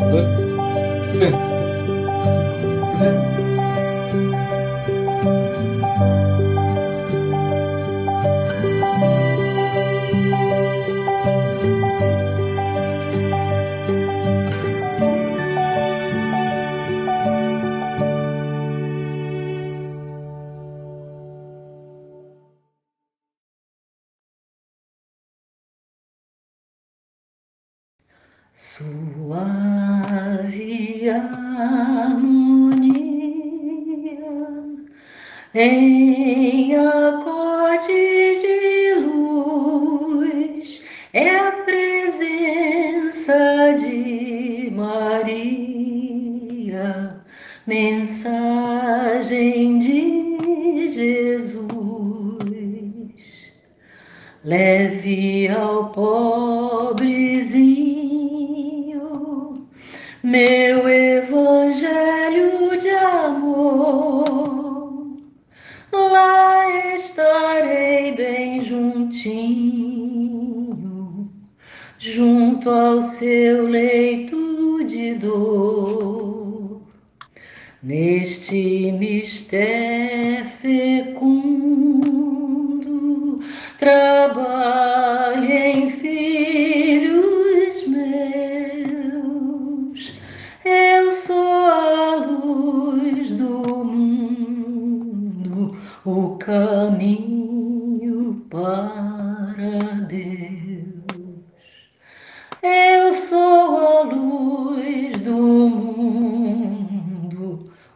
[0.00, 0.22] 네.
[1.18, 1.30] 네.
[3.00, 3.37] 네.
[35.58, 35.87] Em
[103.18, 105.36] sou a luz do
[105.70, 107.32] mundo,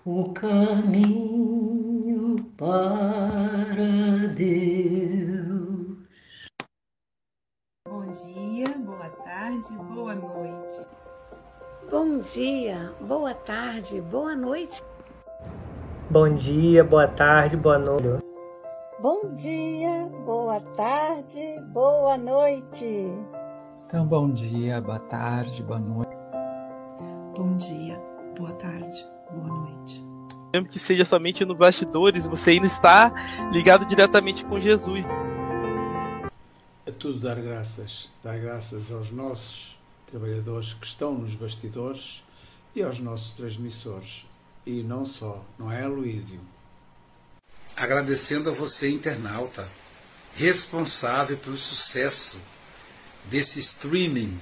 [0.05, 1.23] o caminho
[2.56, 5.97] para Deus.
[7.89, 10.86] Bom dia, boa tarde, boa noite.
[11.89, 14.83] Bom dia, boa tarde, boa noite.
[16.11, 18.23] Bom dia, boa tarde, boa noite.
[18.98, 23.08] Bom dia, boa tarde, boa noite.
[23.92, 26.17] Então, bom dia, boa tarde, boa noite.
[27.36, 28.01] Bom dia,
[28.39, 30.03] boa tarde, boa noite.
[30.51, 33.13] Mesmo que seja somente no bastidores, você ainda está
[33.52, 35.05] ligado diretamente com Jesus.
[36.86, 42.25] É tudo dar graças, dar graças aos nossos trabalhadores que estão nos bastidores
[42.75, 44.25] e aos nossos transmissores.
[44.64, 46.41] E não só, não é, Luísio?
[47.77, 49.69] agradecendo a você, internauta,
[50.35, 52.41] responsável pelo sucesso
[53.24, 54.40] desse streaming,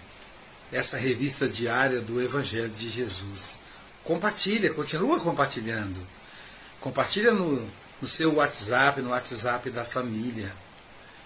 [0.71, 3.59] dessa revista diária do Evangelho de Jesus.
[4.05, 6.07] Compartilha, continua compartilhando.
[6.81, 7.69] Compartilha no,
[8.01, 10.55] no seu WhatsApp, no WhatsApp da família.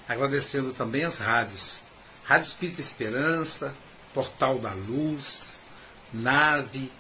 [0.09, 1.83] Agradecendo também as rádios.
[2.25, 3.75] Rádio Espírita Esperança,
[4.13, 5.59] Portal da Luz,
[6.13, 6.91] Nave,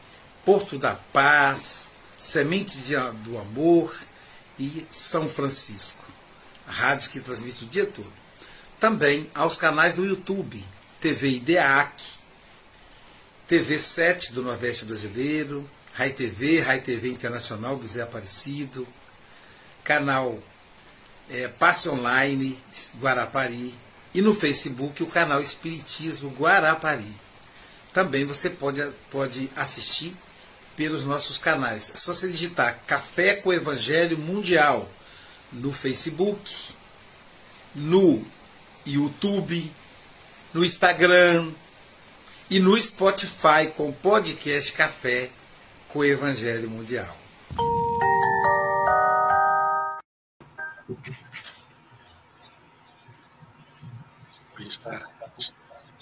[0.44, 2.78] Porto da Paz, Semente
[3.24, 3.94] do Amor
[4.58, 6.04] e São Francisco.
[6.66, 8.23] Rádios que transmitem o dia todo.
[8.80, 10.62] Também aos canais do YouTube,
[11.00, 12.02] TV IDEAC,
[13.46, 18.86] TV 7 do Nordeste Brasileiro, Rai TV, Rai TV Internacional do Zé Aparecido,
[19.84, 20.38] canal
[21.30, 22.58] é, Passe Online
[23.00, 23.74] Guarapari
[24.14, 27.14] e no Facebook o canal Espiritismo Guarapari.
[27.92, 30.16] Também você pode, pode assistir
[30.76, 31.90] pelos nossos canais.
[31.94, 34.88] É só você digitar Café com Evangelho Mundial
[35.52, 36.74] no Facebook,
[37.74, 38.24] no
[38.86, 39.72] YouTube,
[40.52, 41.50] no Instagram
[42.50, 45.30] e no Spotify com o podcast Café
[45.88, 47.16] com o Evangelho Mundial.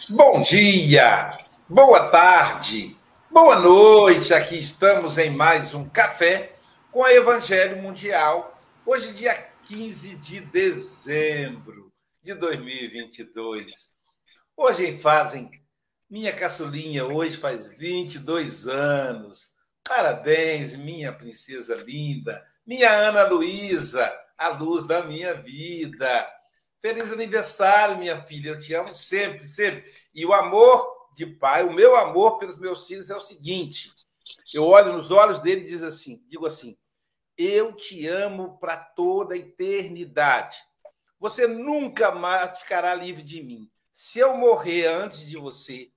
[0.08, 1.38] Bom dia,
[1.68, 2.96] boa tarde,
[3.32, 6.52] Boa noite, aqui estamos em mais um café
[6.90, 8.60] com a Evangelho Mundial.
[8.84, 11.81] Hoje, dia 15 de dezembro
[12.22, 13.94] de 2022.
[14.56, 15.50] Hoje fazem
[16.08, 19.54] minha caçulinha, hoje faz 22 anos.
[19.82, 26.28] Parabéns, minha princesa linda, minha Ana Luísa, a luz da minha vida.
[26.80, 28.50] Feliz aniversário, minha filha.
[28.50, 29.84] Eu te amo sempre, sempre.
[30.14, 33.90] E o amor de pai, o meu amor pelos meus filhos é o seguinte:
[34.54, 36.78] eu olho nos olhos dele e diz assim, digo assim:
[37.36, 40.56] eu te amo para toda a eternidade.
[41.22, 43.70] Você nunca mais ficará livre de mim.
[43.92, 45.92] Se eu morrer antes de você,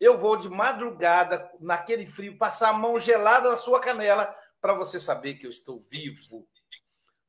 [0.00, 4.98] eu vou de madrugada, naquele frio, passar a mão gelada na sua canela para você
[4.98, 6.48] saber que eu estou vivo.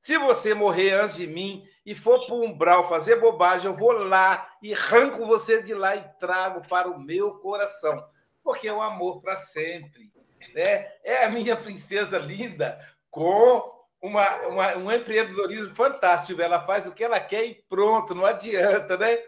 [0.01, 3.91] Se você morrer antes de mim e for para o umbral fazer bobagem, eu vou
[3.91, 8.01] lá e arranco você de lá e trago para o meu coração.
[8.41, 10.09] porque é um amor para sempre.
[10.55, 10.89] Né?
[11.03, 16.41] É a minha princesa linda com uma, uma, um empreendedorismo fantástico.
[16.41, 19.19] Ela faz o que ela quer e pronto, não adianta, né?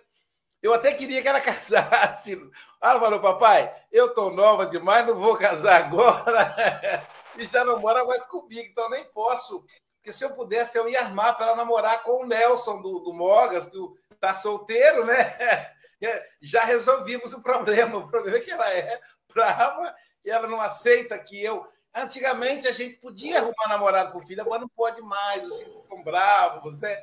[0.61, 2.39] Eu até queria que ela casasse.
[2.81, 7.07] Ela falou, papai, eu estou nova demais, não vou casar agora.
[7.35, 9.65] E já não mora mais comigo, então nem posso.
[9.95, 13.11] Porque se eu pudesse, eu ia armar para ela namorar com o Nelson do, do
[13.11, 13.77] Mogas, que
[14.11, 15.71] está solteiro, né?
[16.39, 17.97] Já resolvimos o problema.
[17.97, 19.01] O problema é que ela é
[19.33, 21.67] brava e ela não aceita que eu.
[21.95, 25.79] Antigamente a gente podia arrumar namorado para o filho, agora não pode mais, os filhos
[25.79, 26.95] ficam bravos, né?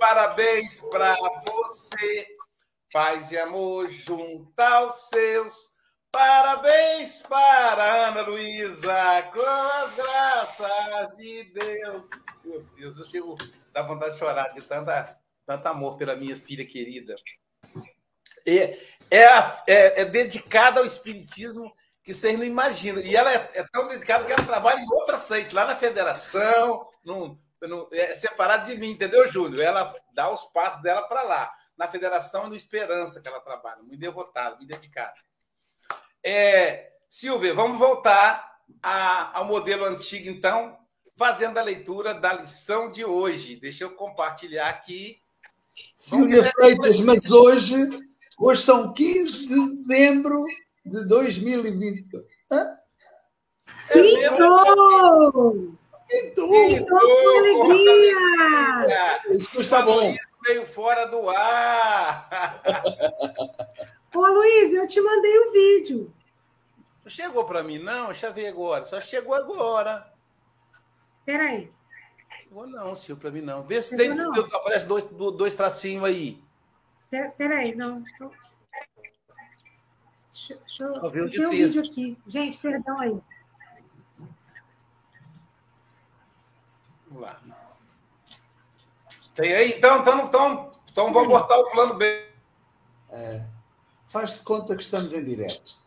[0.00, 1.16] Parabéns para
[1.48, 2.26] você,
[2.92, 5.76] paz e amor junto aos seus.
[6.10, 12.08] Parabéns para Ana Luísa, com as graças de Deus.
[12.44, 13.34] Meu Deus, eu chego,
[13.72, 17.14] dá vontade de chorar de tanta, tanto amor pela minha filha querida.
[18.44, 18.76] É,
[19.08, 23.00] é, é dedicada ao Espiritismo que vocês não imaginam.
[23.00, 26.86] E ela é, é, tão dedicada que ela trabalha em outra frente, lá na federação,
[27.04, 29.62] num, num, é separada de mim, entendeu, Júlio?
[29.62, 33.82] Ela dá os passos dela para lá, na federação e no Esperança que ela trabalha,
[33.82, 35.14] muito devotada, muito dedicada.
[36.24, 40.76] É, Silvia, vamos voltar a, ao modelo antigo, então,
[41.16, 43.56] fazendo a leitura da lição de hoje.
[43.56, 45.20] Deixa eu compartilhar aqui.
[45.94, 47.76] Silvia Freitas, mas hoje,
[48.38, 50.44] hoje são 15 de dezembro
[50.84, 52.24] de 2020.
[52.50, 52.78] Hã?
[53.92, 55.76] Pintou!
[56.08, 56.86] Pintou!
[56.86, 58.16] com alegria!
[59.30, 60.14] Isso está bom.
[60.44, 62.62] Veio fora do ar.
[64.14, 66.12] Ô, Luiz, eu te mandei o vídeo.
[67.04, 68.06] Não chegou para mim, não?
[68.06, 68.84] Deixa eu ver agora.
[68.84, 70.12] Só chegou agora.
[71.24, 71.70] Peraí.
[72.42, 73.62] Chegou não, Sil, para mim não.
[73.62, 74.32] Vê se tem, não.
[74.34, 76.42] aparece dois, dois tracinhos aí.
[77.38, 78.02] Peraí, não.
[78.18, 78.30] Tô...
[80.32, 82.18] Deixa, deixa eu ver o de vídeo aqui.
[82.26, 83.20] Gente, perdão aí.
[87.06, 87.42] Vamos lá.
[89.34, 89.74] Tem aí?
[89.76, 92.06] Então, então, então, então vamos botar o plano B.
[93.10, 93.46] É,
[94.06, 95.78] faz de conta que estamos em direto.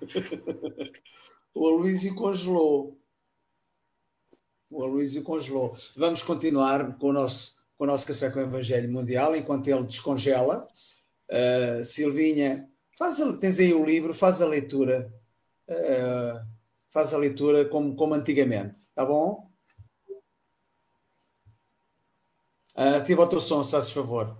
[1.54, 2.98] o Aloysio congelou.
[4.70, 5.74] O Aloysio congelou.
[5.96, 9.84] Vamos continuar com o nosso, com o nosso Café com o Evangelho Mundial enquanto ele
[9.84, 10.66] descongela.
[11.30, 15.12] Uh, Silvinha, Faz a, tens aí o livro, faz a leitura.
[15.68, 16.46] Uh,
[16.92, 19.50] faz a leitura como, como antigamente, tá bom?
[22.76, 24.36] Uh, ativa o teu som, se fazes favor.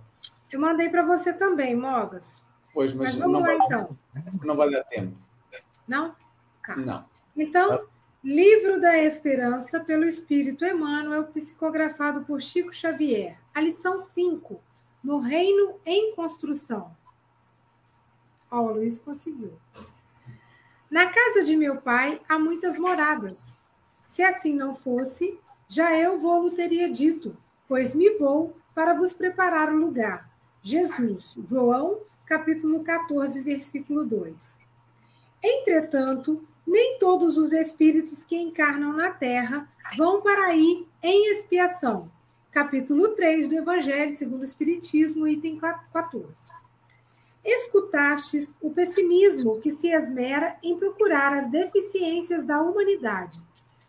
[0.51, 2.45] Eu mandei para você também, Mogas.
[2.73, 3.97] Pois, mas, mas vamos não lá, vai, então.
[4.43, 5.19] Não vai dar tempo.
[5.87, 6.15] Não?
[6.65, 6.75] Tá.
[6.75, 7.05] Não.
[7.35, 7.79] Então, tá.
[8.23, 13.37] Livro da Esperança, pelo Espírito Emmanuel, psicografado por Chico Xavier.
[13.53, 14.59] A lição 5.
[15.03, 16.95] No Reino em Construção.
[18.55, 19.51] Ó, o Luiz conseguiu.
[20.89, 23.53] Na casa de meu pai há muitas moradas.
[24.01, 25.37] Se assim não fosse,
[25.67, 27.35] já eu vou-lo teria dito,
[27.67, 30.29] pois me vou para vos preparar o lugar.
[30.63, 34.57] Jesus, João, capítulo 14, versículo 2.
[35.43, 42.09] Entretanto, nem todos os espíritos que encarnam na terra vão para aí em expiação.
[42.51, 45.59] Capítulo 3 do Evangelho segundo o Espiritismo, item
[45.91, 46.64] 14.
[47.45, 53.39] Escutastes o pessimismo que se esmera em procurar as deficiências da humanidade,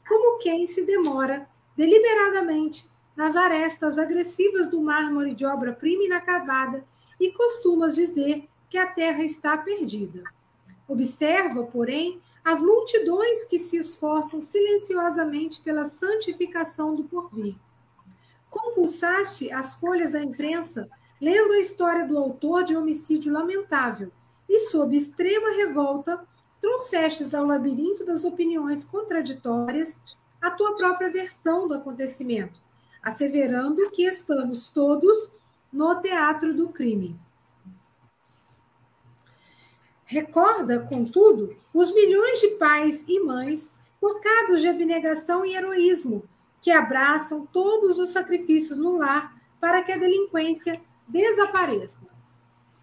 [0.06, 2.86] como quem se demora deliberadamente
[3.16, 6.84] nas arestas agressivas do mármore de obra-prima inacabada
[7.18, 10.22] e costumas dizer que a terra está perdida.
[10.86, 17.56] Observa, porém, as multidões que se esforçam silenciosamente pela santificação do porvir.
[18.50, 20.88] Compulsaste as folhas da imprensa
[21.20, 24.10] lendo a história do autor de homicídio lamentável
[24.48, 26.26] e, sob extrema revolta,
[26.60, 29.98] trouxestes ao labirinto das opiniões contraditórias
[30.40, 32.60] a tua própria versão do acontecimento,
[33.02, 35.30] asseverando que estamos todos
[35.72, 37.18] no teatro do crime.
[40.04, 46.22] Recorda, contudo, os milhões de pais e mães tocados de abnegação e heroísmo
[46.62, 52.06] que abraçam todos os sacrifícios no lar para que a delinquência desapareça.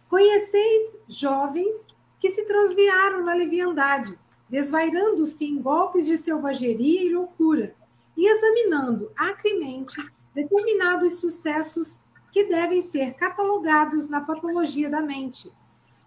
[0.10, 1.76] Conheceis jovens
[2.20, 4.18] que se transviaram na leviandade,
[4.50, 7.76] desvairando-se em golpes de selvageria e loucura,
[8.16, 10.02] e examinando acremente
[10.34, 11.98] determinados sucessos
[12.32, 15.52] que devem ser catalogados na patologia da mente.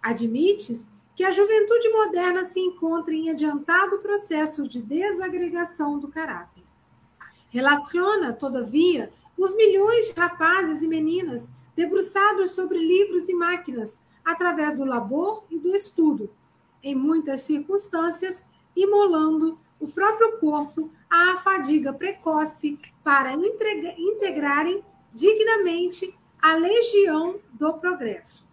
[0.01, 6.63] Admites que a juventude moderna se encontra em adiantado processo de desagregação do caráter.
[7.49, 14.83] Relaciona, todavia, os milhões de rapazes e meninas debruçados sobre livros e máquinas, através do
[14.83, 16.29] labor e do estudo,
[16.81, 18.43] em muitas circunstâncias,
[18.75, 28.43] imolando o próprio corpo à fadiga precoce para integrarem dignamente a legião do progresso.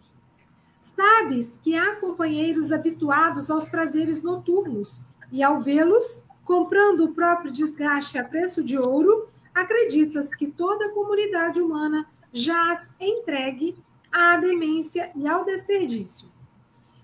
[0.83, 5.01] Sabes que há companheiros habituados aos prazeres noturnos,
[5.33, 10.93] e ao vê-los comprando o próprio desgaste a preço de ouro, acreditas que toda a
[10.93, 13.79] comunidade humana jaz entregue
[14.11, 16.29] à demência e ao desperdício.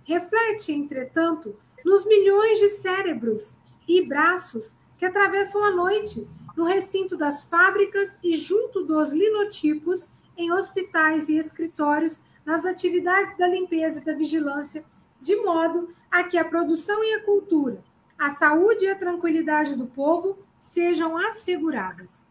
[0.03, 3.57] Reflete, entretanto, nos milhões de cérebros
[3.87, 10.53] e braços que atravessam a noite no recinto das fábricas e junto dos linotipos em
[10.53, 14.85] hospitais e escritórios nas atividades da limpeza e da vigilância,
[15.21, 17.85] de modo a que a produção e a cultura,
[18.19, 22.30] a saúde e a tranquilidade do povo sejam asseguradas.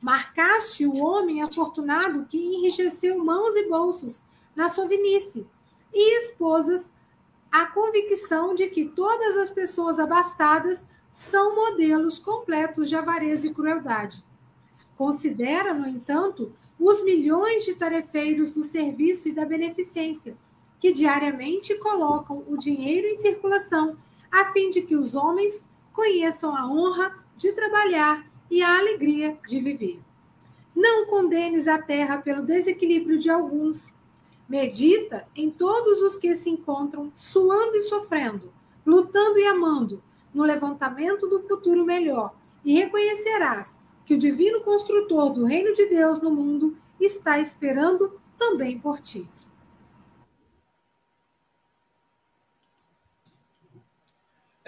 [0.00, 4.20] Marcaste o homem afortunado que enriqueceu mãos e bolsos
[4.54, 5.46] na sovinice
[5.92, 6.90] e esposas
[7.50, 14.22] a convicção de que todas as pessoas abastadas são modelos completos de avareza e crueldade.
[14.96, 20.36] Considera, no entanto, os milhões de tarefeiros do serviço e da beneficência,
[20.78, 23.96] que diariamente colocam o dinheiro em circulação,
[24.30, 29.60] a fim de que os homens conheçam a honra de trabalhar e a alegria de
[29.60, 30.00] viver.
[30.74, 33.94] Não condenes a terra pelo desequilíbrio de alguns.
[34.48, 38.52] Medita em todos os que se encontram suando e sofrendo,
[38.86, 40.02] lutando e amando,
[40.32, 46.20] no levantamento do futuro melhor, e reconhecerás que o divino construtor do reino de Deus
[46.22, 49.28] no mundo está esperando também por ti.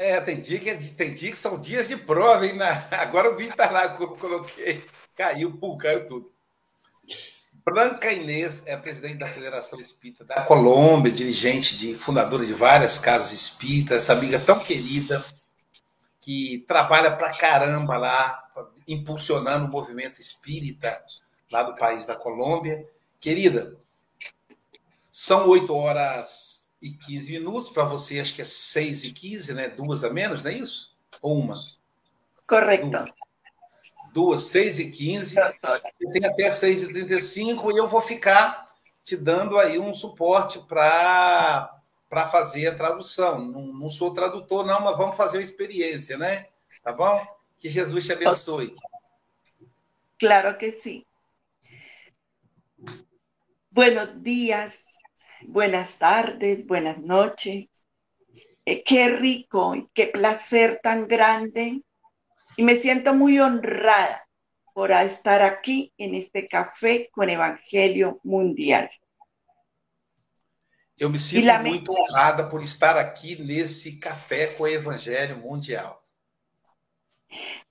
[0.01, 2.55] É, tem dia que, tem dia que são dias de prova, hein?
[2.91, 6.33] Agora o vídeo está lá, eu coloquei, caiu, pum, caiu tudo.
[7.63, 13.33] Branca Inês é presidente da Federação Espírita da Colômbia, dirigente de fundadora de várias casas
[13.33, 15.23] espíritas, essa amiga tão querida,
[16.19, 18.43] que trabalha pra caramba lá,
[18.89, 20.99] impulsionando o movimento espírita
[21.53, 22.89] lá do país da Colômbia.
[23.21, 23.77] Querida,
[25.11, 26.50] são 8 horas
[26.81, 29.69] e 15 minutos, para você acho que é 6 e 15, né?
[29.69, 30.95] Duas a menos, não é isso?
[31.21, 31.63] Ou uma?
[32.47, 32.89] Correto.
[32.89, 33.09] Duas,
[34.13, 35.35] Duas 6 e 15.
[35.35, 40.59] Você tem até 6 e 35 e eu vou ficar te dando aí um suporte
[40.61, 41.77] para
[42.09, 43.39] para fazer a tradução.
[43.39, 46.49] Não, não, sou tradutor, não, mas vamos fazer uma experiência, né?
[46.83, 47.25] Tá bom?
[47.61, 48.75] Que Jesus te abençoe.
[50.19, 51.05] Claro que sim.
[53.71, 54.83] Buenos días,
[55.47, 57.67] buenas tardes, buenas noches.
[58.65, 61.83] Eh, qué rico y qué placer tan grande.
[62.57, 64.27] Y me siento muy honrada
[64.75, 68.91] por estar aquí en este café con Evangelio Mundial.
[71.01, 75.99] Eu me sinto muito honrada por estar aqui nesse café com o Evangelho Mundial.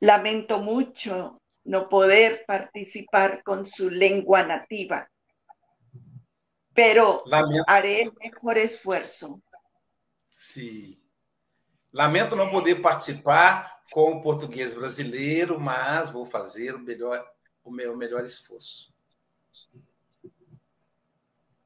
[0.01, 5.07] Lamento mucho no poder participar con su lengua nativa,
[6.79, 7.25] pero
[7.67, 9.41] haré el mejor esfuerzo.
[10.29, 10.97] Sim.
[11.91, 17.29] Lamento não poder participar com o português brasileiro, mas vou fazer o melhor,
[17.65, 18.93] o meu melhor esforço.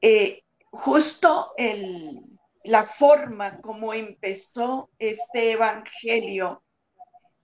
[0.02, 0.42] Eh,
[0.72, 2.24] justo el,
[2.66, 6.64] la forma como empezó este Evangelio,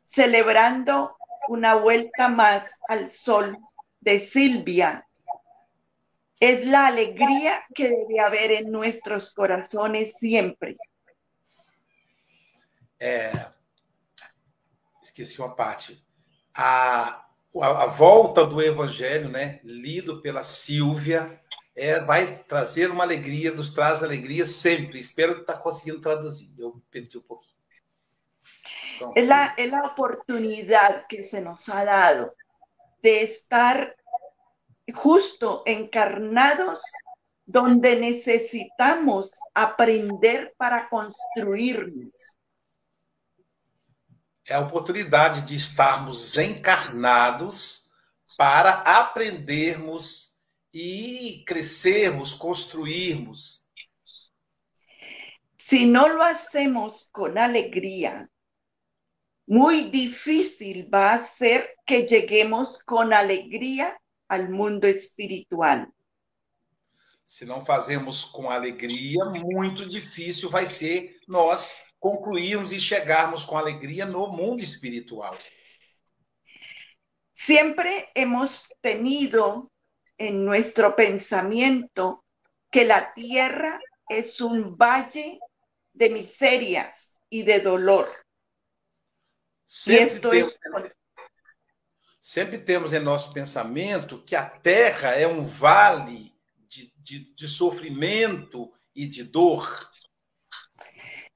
[0.03, 1.15] celebrando
[1.47, 3.55] una vuelta más al sol
[3.99, 5.05] de Silvia,
[6.39, 10.77] es la alegría que debe haber en nuestros corazones siempre.
[13.00, 13.31] É,
[15.01, 16.01] esqueci uma parte.
[16.53, 17.25] A,
[17.62, 21.41] a, a volta do Evangelho, né, lido pela Silvia,
[21.75, 25.00] é, vai trazer uma alegria, nos traz alegria sempre.
[25.00, 26.53] Espero estar tá conseguindo traduzir.
[26.58, 27.58] Eu perdi um pouquinho.
[29.15, 32.36] Es la, es la oportunidad que se nos ha dado
[33.01, 33.96] de estar
[34.91, 36.79] justo encarnados
[37.46, 42.13] donde necesitamos aprender para construirnos.
[44.46, 47.89] É a oportunidade de estarmos encarnados
[48.38, 50.39] para aprendermos
[50.72, 53.72] y crecermos, construirmos.
[55.58, 58.29] Si no lo hacemos con alegría,
[59.46, 65.88] muy difícil va a ser que lleguemos con alegría al mundo espiritual.
[67.25, 74.05] Se não fazemos com alegria, muito difícil vai ser nós concluirmos e chegarmos com alegria
[74.05, 75.38] no mundo espiritual.
[77.33, 79.71] Siempre hemos tenido
[80.17, 82.25] en nuestro pensamiento
[82.71, 85.39] que la tierra es un valle
[85.93, 88.09] de miserias y de dolor.
[89.65, 90.53] Sempre, esto temos,
[90.86, 90.91] es-
[92.29, 96.31] sempre temos em nosso pensamento que a terra é um vale
[96.67, 99.67] de, de, de sofrimento e de dor.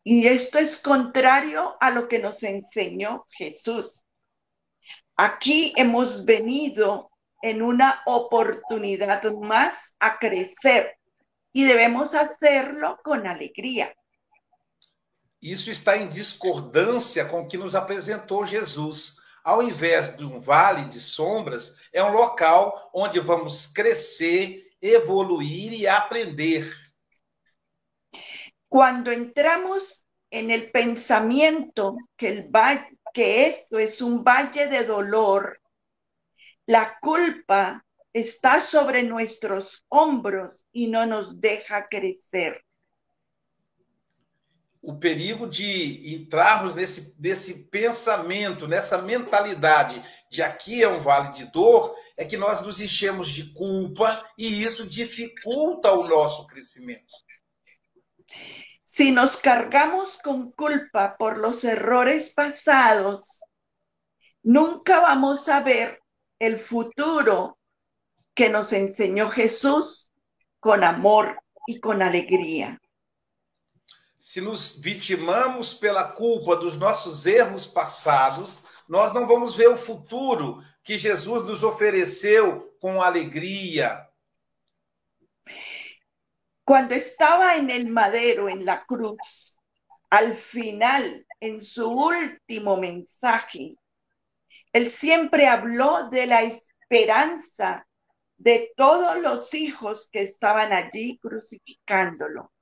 [0.05, 4.05] Y esto es contrario a lo que nos enseñó Jesús.
[5.17, 7.09] Aquí hemos venido
[7.41, 10.95] en una oportunidad más a crecer
[11.51, 13.91] y debemos hacerlo con alegría.
[15.41, 19.22] Isso está em discordância com o que nos apresentou Jesus.
[19.43, 25.87] Ao invés de um vale de sombras, é um local onde vamos crescer, evoluir e
[25.87, 26.73] aprender.
[28.69, 30.71] Cuando entramos en el
[32.17, 35.59] que, el va- que esto es un valle de dolor,
[36.65, 42.63] la culpa está sobre nuestros hombros y no nos deja crecer.
[44.85, 51.45] O perigo de entrarmos nesse, nesse pensamento, nessa mentalidade de aqui é um vale de
[51.45, 57.13] dor, é que nós nos enchemos de culpa e isso dificulta o nosso crescimento.
[58.83, 63.39] Si nos cargamos con culpa por los errores pasados,
[64.43, 66.01] nunca vamos a ver
[66.59, 67.57] futuro
[68.35, 70.11] que nos enseñó Jesús
[70.59, 72.81] con amor y con alegría.
[74.25, 80.63] Se nos vitimamos pela culpa dos nossos erros passados, nós não vamos ver o futuro
[80.81, 84.07] que Jesus nos ofereceu com alegria.
[86.63, 89.57] Cuando estaba en el madero, en la cruz,
[90.09, 93.75] al final, en su último mensaje,
[94.71, 97.85] él siempre habló de la esperanza
[98.37, 102.53] de todos los hijos que estaban allí crucificándolo.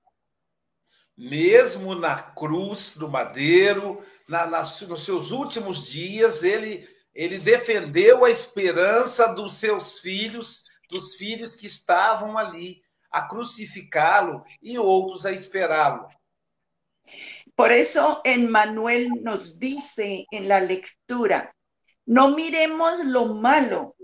[1.21, 8.31] Mesmo na cruz, no madeiro, na, nas, nos seus últimos dias, ele, ele defendeu a
[8.31, 12.81] esperança dos seus filhos, dos filhos que estavam ali,
[13.11, 16.07] a crucificá-lo e outros a esperá-lo.
[17.55, 21.55] Por eso en Manuel nos dice en la lectura,
[22.03, 23.95] no miremos lo malo,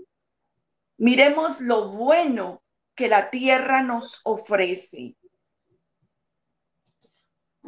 [0.96, 2.62] miremos lo bueno
[2.94, 5.16] que la tierra nos ofrece.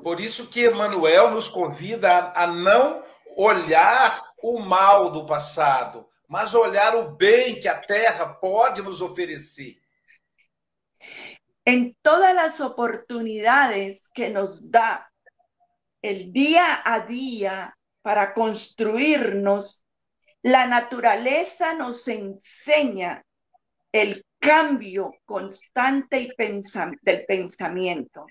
[0.03, 3.03] Por isso que Emmanuel nos convida a, a não
[3.37, 9.77] olhar o mal do passado, mas olhar o bem que a terra pode nos oferecer.
[11.65, 15.11] En todas las oportunidades que nos da
[16.03, 19.85] el día a día para construirnos,
[20.43, 23.23] la naturaleza nos enseña
[23.93, 28.25] el cambio constante y pensa- del pensamiento.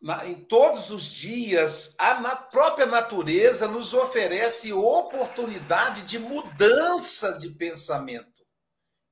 [0.00, 7.50] Na- em todos os dias, a na- própria natureza nos oferece oportunidade de mudança de
[7.50, 8.42] pensamento,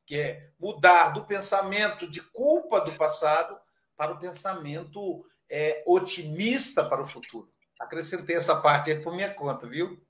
[0.06, 3.58] que é mudar do pensamento de culpa do passado
[3.96, 7.52] para o pensamento é, otimista para o futuro.
[7.78, 10.00] Acrescentei essa parte aí por minha conta, viu?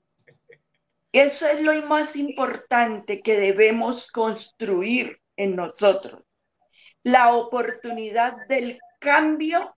[1.11, 6.21] Eso es lo más importante que debemos construir en nosotros.
[7.03, 9.75] La oportunidad del cambio,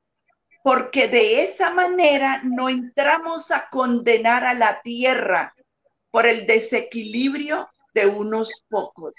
[0.63, 5.53] porque de esa manera no entramos a condenar a la tierra
[6.11, 9.15] por el desequilibrio de unos pocos.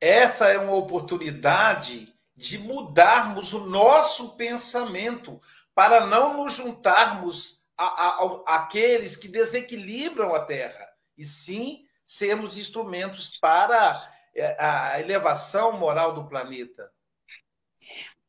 [0.00, 5.40] Essa é uma oportunidade de mudarmos o nosso pensamento
[5.74, 12.56] para não nos juntarmos a, a- ao- àqueles que desequilibram a Terra, e sim sermos
[12.56, 14.02] instrumentos para
[14.34, 16.90] é, a elevação moral do planeta.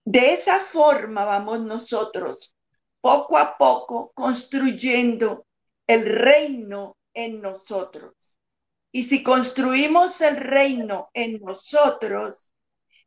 [0.04, 2.56] De esa forma vamos nosotros,
[3.02, 5.46] poco a poco, construyendo
[5.88, 8.14] el reino en nosotros.
[8.92, 12.52] Y si construimos el reino en nosotros,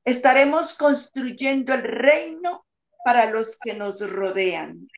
[0.04, 2.64] estaremos construyendo el reino
[3.04, 4.88] para los que nos rodean.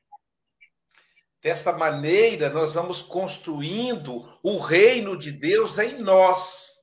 [1.42, 6.74] Dessa maneira, nós vamos construindo o reino de Deus em nós.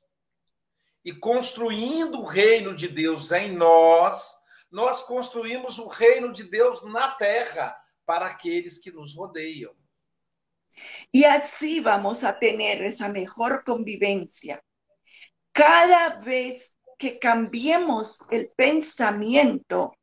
[1.03, 4.35] E construindo o reino de Deus em nós,
[4.73, 9.71] nós construímos o reino de Deus na terra para aqueles que nos rodeiam.
[11.11, 14.63] Y así vamos a tener esa mejor convivencia.
[15.51, 19.95] Cada vez que cambiemos el pensamiento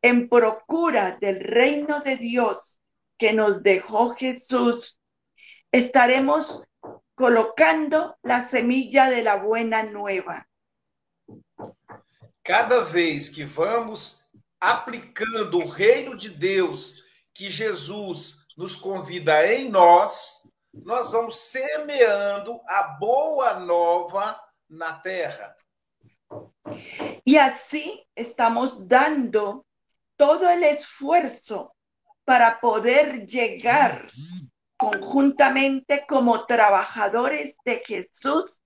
[0.00, 2.80] en procura del reino de Dios
[3.18, 5.00] que nos dejó Jesús,
[5.72, 6.62] estaremos
[7.16, 10.48] colocando la semilla de la buena nueva.
[12.44, 14.26] Cada vez que vamos
[14.60, 17.02] aplicando o reino de Deus
[17.32, 25.56] que Jesus nos convida em nós, nós vamos semeando a boa nova na terra.
[27.24, 29.64] Y así estamos dando
[30.14, 31.74] todo el esfuerzo
[32.26, 34.06] para poder llegar
[34.76, 38.60] conjuntamente como trabajadores de Jesús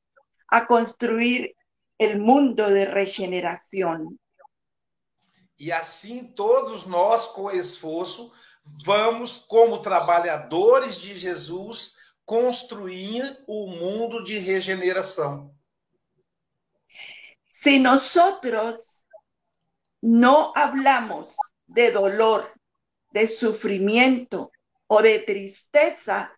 [0.48, 1.54] a construir
[1.98, 4.18] el mundo de regeneración.
[5.58, 8.32] E assim todos nós, com esforço,
[8.84, 15.52] vamos, como trabalhadores de Jesus, construir o mundo de regeneração.
[17.50, 19.02] Si nosotros
[20.00, 21.34] no hablamos
[21.66, 22.52] de dolor,
[23.10, 24.52] de sufrimiento
[24.86, 26.32] o de tristeza,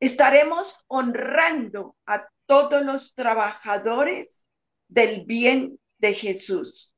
[0.00, 4.42] estaremos honrando a todos los trabajadores
[4.90, 6.94] del bien de Jesús.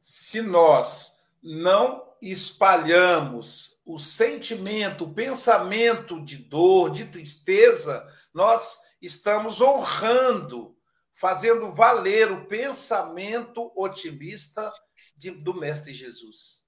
[0.00, 10.76] Se nós não espalhamos o sentimento, o pensamento de dor, de tristeza, nós estamos honrando,
[11.14, 14.72] fazendo valer o pensamento otimista
[15.16, 16.66] de, do Mestre Jesus.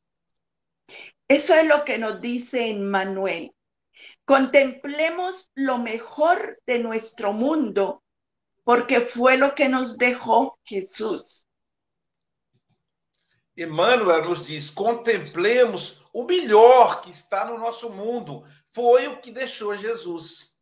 [1.28, 3.54] Eso es lo que nos dice en Manuel.
[4.24, 8.02] Contemplemos lo mejor de nuestro mundo,
[8.64, 11.46] porque fue lo que nos dejó Jesús.
[13.56, 18.44] Emmanuel nos diz: contemplemos o melhor que está no nosso mundo.
[18.72, 20.56] Foi o que deixou Jesus.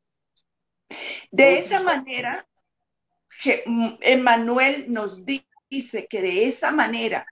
[1.31, 2.47] De esa manera,
[3.41, 3.63] Je-
[4.01, 7.27] Emmanuel nos dice que de esa manera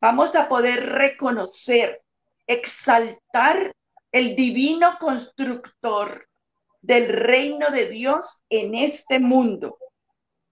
[0.00, 2.02] vamos a poder reconocer,
[2.46, 3.72] exaltar
[4.10, 6.26] el divino constructor
[6.80, 9.78] del reino de Dios en este mundo,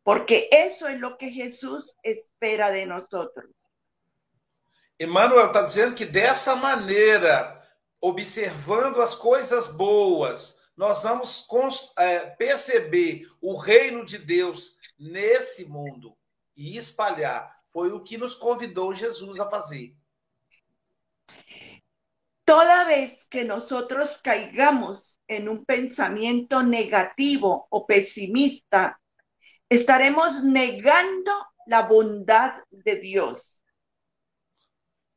[0.03, 3.51] porque eso es lo que Jesús espera de nosotros.
[4.99, 7.63] Emmanuel está dizendo que dessa maneira,
[8.01, 11.47] observando as coisas boas, nós vamos
[11.99, 16.17] é, perceber o reino de Deus nesse mundo
[16.55, 17.59] e espalhar.
[17.69, 19.97] Foi o que nos convidou Jesus a fazer.
[22.45, 29.00] Toda vez que nosotros caigamos en un pensamiento negativo o pesimista,
[29.71, 31.33] estaremos negando
[31.67, 33.63] la bondad de Dios.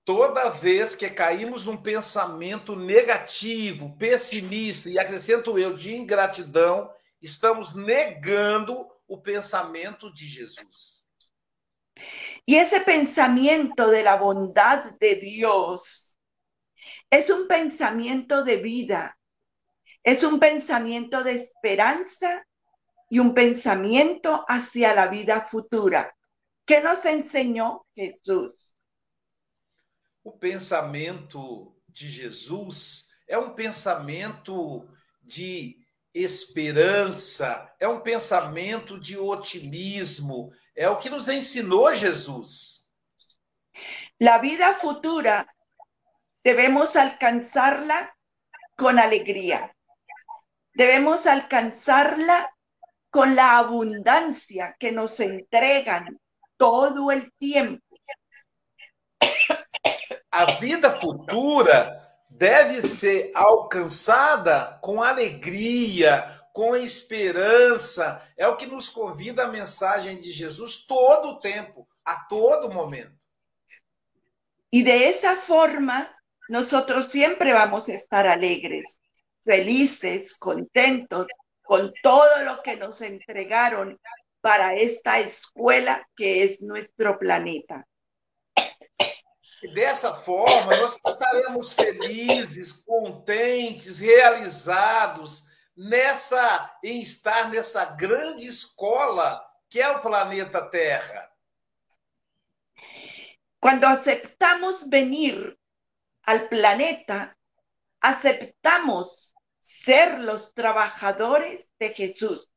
[0.06, 8.88] Toda vez que caímos num pensamento negativo, pessimista e acrescento eu de ingratidão, estamos negando
[9.08, 11.04] o pensamento de Jesus.
[12.46, 16.14] Y ese pensamiento de la bondad de Dios
[17.10, 19.18] es un pensamiento de vida,
[20.04, 22.46] es un pensamiento de esperanza
[23.14, 26.16] y un pensamiento hacia la vida futura.
[26.66, 28.76] ¿Qué nos enseñó Jesús?
[30.24, 34.90] O pensamento de Jesus é um pensamento
[35.22, 35.78] de
[36.12, 42.88] esperança, é um pensamento de otimismo, é o que nos ensinou Jesus.
[44.20, 45.46] La vida futura
[46.44, 48.18] debemos alcanzarla
[48.76, 49.72] con alegría.
[50.74, 52.53] Debemos alcanzarla
[53.14, 56.20] con la abundancia que nos entregan
[56.58, 57.96] todo el tiempo.
[60.32, 68.20] A vida futura deve ser alcançada com alegria, com esperança.
[68.36, 73.14] É o que nos convida a mensagem de Jesus todo o tempo, a todo momento.
[74.72, 76.10] Y de esa forma,
[76.50, 78.98] nosotros siempre vamos estar alegres,
[79.44, 81.28] felices, contentos
[81.64, 84.00] con todo lo que nos entregaron
[84.42, 87.88] para esta escuela que es nuestro planeta.
[89.74, 95.46] Dessa forma, nós estaremos felizes, contentes, realizados
[95.76, 101.32] nessa em estar nessa grande escola que é o planeta Terra.
[103.60, 105.58] Cuando aceptamos venir
[106.26, 107.36] al planeta,
[108.02, 109.33] aceptamos
[109.64, 112.52] ser los trabajadores de Jesús,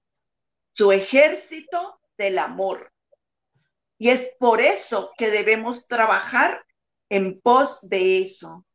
[0.74, 2.92] su ejército del amor.
[3.96, 6.66] Y es por eso que debemos trabajar
[7.08, 8.66] en pos de eso.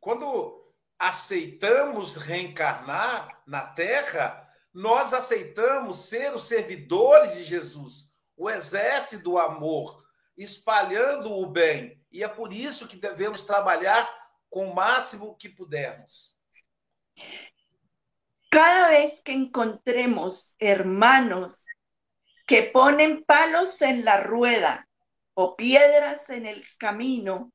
[0.00, 9.38] Quando aceitamos reencarnar na Terra, nós aceitamos ser os servidores de Jesus, o exército do
[9.38, 10.02] amor,
[10.38, 12.02] espalhando o bem.
[12.10, 14.08] E é por isso que devemos trabalhar
[14.48, 16.37] com o máximo que pudermos.
[18.50, 21.66] Cada vez que encontremos hermanos
[22.46, 24.88] que ponen palos en la rueda
[25.34, 27.52] o piedras en el camino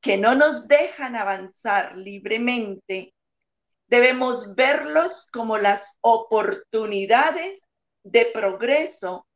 [0.00, 3.14] que no nos dejan avanzar libremente,
[3.88, 7.62] debemos verlos como las oportunidades
[8.04, 9.26] de progreso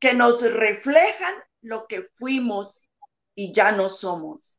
[0.00, 2.88] que nos reflejan lo que fuimos
[3.36, 4.58] e já não somos.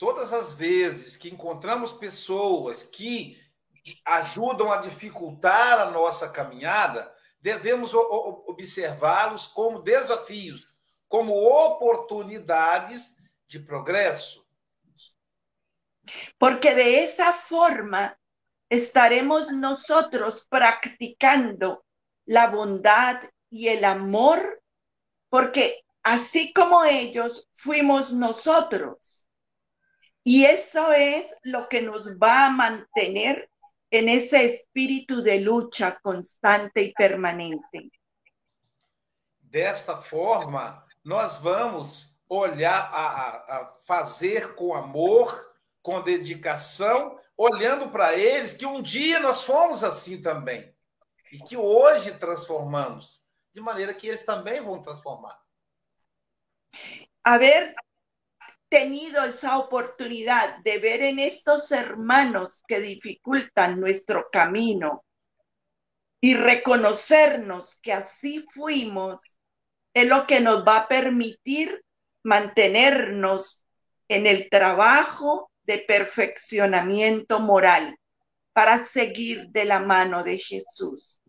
[0.00, 3.38] Todas as vezes que encontramos pessoas que
[4.02, 13.14] ajudam a dificultar a nossa caminhada, devemos observá-los como desafios, como oportunidades
[13.46, 14.42] de progresso.
[16.38, 18.18] Porque de esa forma
[18.70, 21.84] estaremos nosotros practicando
[22.24, 24.62] la bondad y el amor,
[25.28, 29.26] porque así como ellos fuimos nosotros.
[30.22, 33.50] Y eso es lo que nos va a mantener
[33.90, 37.90] en ese espíritu de lucha constante e permanente.
[39.40, 48.52] Desta forma, nós vamos olhar a, a fazer com amor, com dedicação, olhando para eles
[48.52, 50.72] que um dia nós fomos assim também
[51.32, 55.36] e que hoje transformamos, de maneira que eles também vão transformar.
[57.24, 57.74] Haber
[58.70, 65.04] tenido esa oportunidad de ver en estos hermanos que dificultan nuestro camino
[66.20, 69.38] y reconocernos que así fuimos,
[69.92, 71.84] es lo que nos va a permitir
[72.22, 73.66] mantenernos
[74.08, 77.96] en el trabajo de perfeccionamiento moral
[78.52, 81.20] para seguir de la mano de Jesús.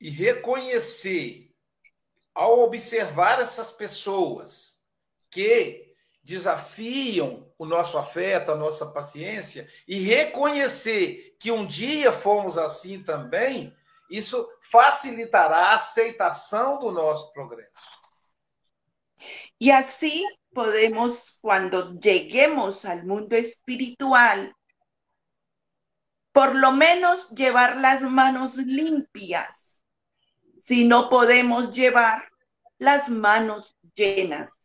[0.00, 1.54] E reconhecer,
[2.34, 4.71] ao observar essas pessoas,
[5.32, 13.02] que desafiam o nosso afeto, a nossa paciência, e reconhecer que um dia fomos assim
[13.02, 13.74] também,
[14.10, 17.72] isso facilitará a aceitação do nosso progresso.
[19.60, 24.52] E assim podemos, quando lleguemos al mundo espiritual,
[26.32, 29.80] por lo menos llevar las manos limpias,
[30.60, 32.28] si no podemos llevar
[32.78, 34.61] las manos llenas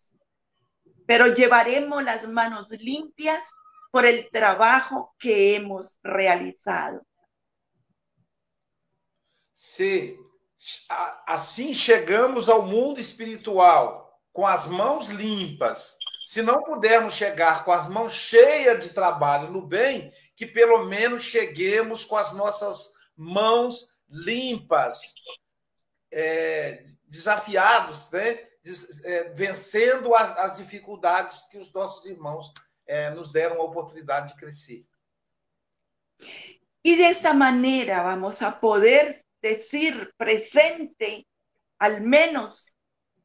[1.07, 3.43] pero llevaremos las manos limpias
[3.89, 7.01] por el trabajo que hemos realizado.
[9.51, 10.19] Se
[11.25, 17.89] assim chegamos ao mundo espiritual com as mãos limpas, se não pudermos chegar com as
[17.89, 25.15] mãos cheias de trabalho no bem, que pelo menos cheguemos com as nossas mãos limpas,
[26.11, 28.47] é, desafiados, né?
[29.03, 32.53] É, vencendo as, as, dificuldades que os nossos irmãos
[32.85, 34.85] é, nos deram a oportunidade de crescer.
[36.83, 41.27] E dessa maneira vamos a poder dizer presente,
[41.79, 42.73] al menos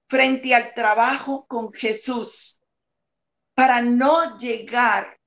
[0.09, 2.61] frente al trabajo con Jesús,
[3.55, 5.19] para no llegar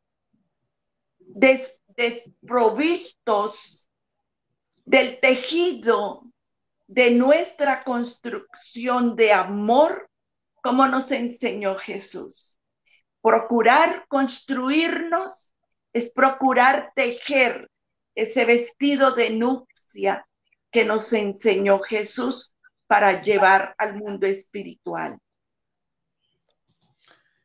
[1.19, 3.89] des, desprovistos
[4.86, 6.25] del tejido
[6.88, 10.10] de nuestra construcción de amor,
[10.62, 12.60] como nos enseñó Jesús.
[13.21, 15.54] Procurar construirnos
[15.93, 17.69] es procurar tejer
[18.13, 20.28] ese vestido de nupcia
[20.71, 22.54] que nos enseñó Jesús
[22.88, 25.17] para llevar al mundo espiritual.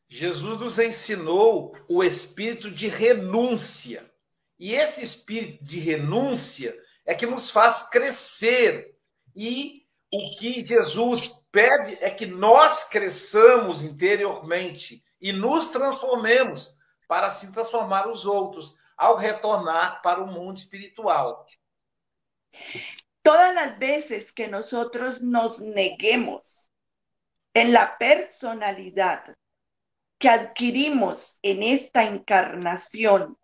[0.09, 4.11] Jesus nos ensinou o espírito de renúncia.
[4.59, 6.77] E esse espírito de renúncia
[7.07, 9.00] é que nos faz crescer
[9.35, 17.51] e o que Jesus pede é que nós cresçamos interiormente e nos transformemos para assim
[17.53, 21.47] transformar os outros ao retornar para o mundo espiritual.
[23.23, 24.71] Todas as vezes que nós
[25.21, 26.69] nos neguemos
[27.55, 27.97] en la
[30.19, 33.39] que adquirimos en esta encarnación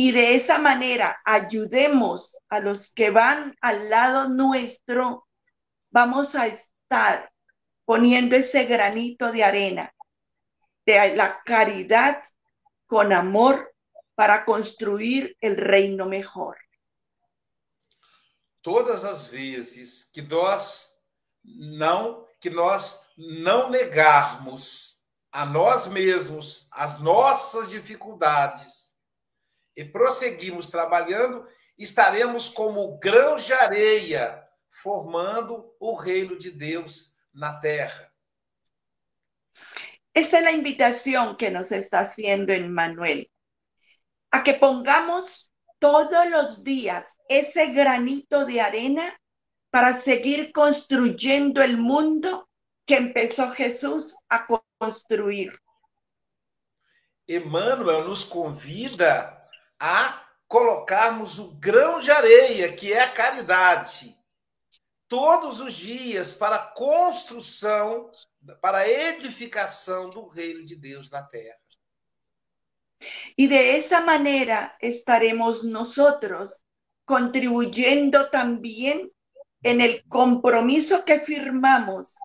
[0.00, 5.26] y de esa manera ayudemos a los que van al lado nuestro,
[5.90, 7.32] vamos a estar
[7.84, 9.92] poniendo ese granito de arena
[10.86, 12.22] de la caridad
[12.86, 13.74] con amor
[14.14, 16.56] para construir el reino mejor.
[18.62, 20.96] Todas as vezes que nós
[21.42, 28.87] não que nós não negarmos a nós mesmos as nossas dificuldades
[29.78, 31.46] e prosseguimos trabalhando,
[31.78, 38.12] estaremos como grãos de areia, formando o reino de Deus na terra.
[40.12, 43.30] Esa es la invitación que nos está haciendo Emmanuel,
[44.32, 49.16] a que pongamos todos los días ese granito de arena
[49.70, 52.48] para seguir construyendo el mundo
[52.84, 54.44] que empezó Jesús a
[54.76, 55.56] construir.
[57.28, 59.37] Emmanuel nos convida
[59.78, 64.16] a colocarmos o grão de areia, que é a caridade,
[65.06, 68.10] todos os dias para a construção,
[68.60, 71.58] para a edificação do reino de Deus na terra.
[73.36, 76.62] Y de esa manera estaremos nosotros
[77.04, 79.12] contribuyendo también
[79.62, 82.16] en el compromiso que firmamos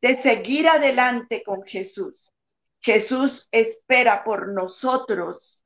[0.00, 2.32] de seguir adelante con Jesús.
[2.80, 5.63] Jesús espera por nosotros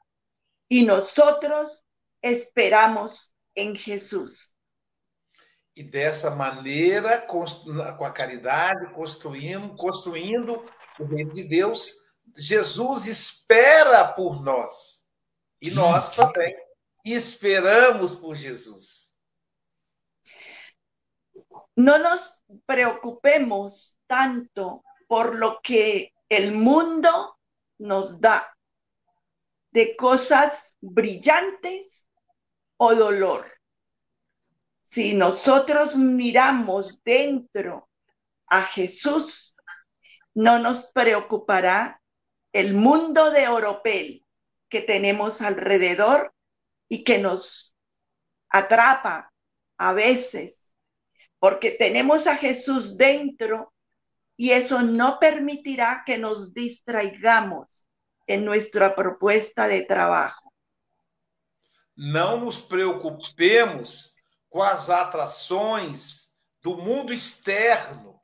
[0.68, 1.84] y nosotros
[2.22, 4.54] esperamos en Jesús.
[5.74, 7.44] E dessa maneira, com
[8.04, 10.64] a caridade, construindo, construindo
[10.98, 11.92] o reino de Deus,
[12.36, 15.08] Jesus espera por nós.
[15.60, 16.54] E nós também
[17.04, 19.14] esperamos por Jesus.
[21.76, 27.36] No nos preocupemos tanto por lo que el mundo
[27.78, 28.52] nos da
[29.70, 32.06] de cosas brillantes
[32.76, 33.52] o dolor.
[34.82, 37.88] Si nosotros miramos dentro
[38.46, 39.56] a Jesús,
[40.34, 42.00] no nos preocupará
[42.52, 44.24] el mundo de oropel
[44.68, 46.32] que tenemos alrededor
[46.88, 47.76] y que nos
[48.48, 49.32] atrapa
[49.76, 50.74] a veces,
[51.38, 53.74] porque tenemos a Jesús dentro
[54.36, 57.87] y eso no permitirá que nos distraigamos
[58.28, 60.52] en nuestra propuesta de trabajo.
[61.96, 64.14] Não nos preocupemos
[64.48, 68.20] com as atrações do mundo externo,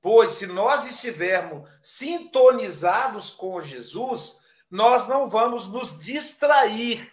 [0.00, 7.12] pois se nós estivermos sintonizados com Jesus, nós não vamos nos distrair,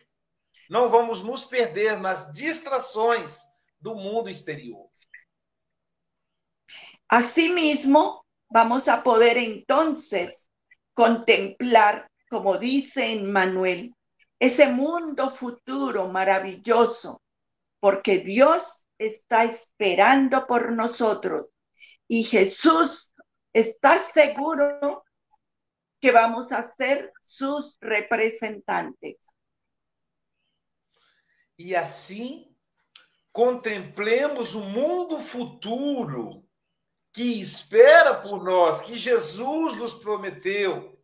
[0.70, 3.42] não vamos nos perder nas distrações
[3.80, 4.90] do mundo exterior.
[7.08, 10.49] Asimismo, vamos a poder entonces
[10.94, 13.96] contemplar, como dice en Manuel,
[14.40, 17.22] ese mundo futuro maravilloso,
[17.80, 21.48] porque Dios está esperando por nosotros
[22.08, 23.14] y Jesús
[23.54, 25.04] está seguro
[26.00, 29.18] que vamos a ser sus representantes.
[31.58, 32.56] E assim,
[33.34, 36.49] contemplemos o mundo futuro
[37.20, 40.98] que espera por nós, que Jesus nos prometeu,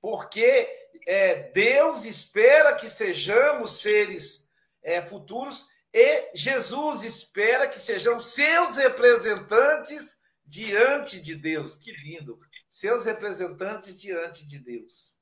[0.00, 0.66] porque
[1.06, 4.50] é, Deus espera que sejamos seres
[4.82, 11.76] é, futuros e Jesus espera que sejamos seus representantes diante de Deus.
[11.76, 12.40] Que lindo!
[12.66, 15.20] Seus representantes diante de Deus.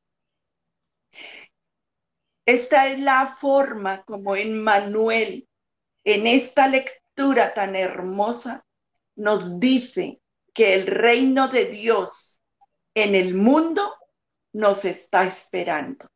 [2.47, 5.49] Esta es la forma como en Manuel,
[6.05, 8.65] en esta lectura tan hermosa,
[9.17, 10.21] nos dice
[10.59, 12.43] que el reino de Dios
[12.93, 13.95] en el mundo
[14.53, 16.11] nos está esperando.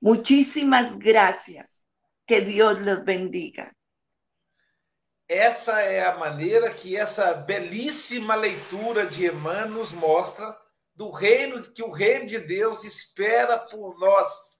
[0.00, 1.84] Muchísimas gracias.
[2.26, 3.72] Que Dios los bendiga.
[5.28, 10.44] Essa é a maneira que essa belíssima leitura de Emmanuel nos mostra
[10.92, 14.58] do reino que o reino de Deus espera por nós.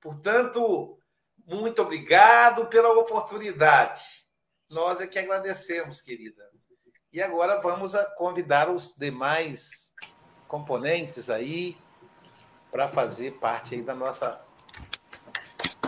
[0.00, 0.98] Portanto,
[1.44, 4.00] muito obrigado pela oportunidade.
[4.66, 6.50] Nós é que agradecemos, querida.
[7.12, 9.92] E agora vamos convidar os demais
[10.46, 11.76] componentes aí
[12.70, 14.40] para fazer parte aí da nossa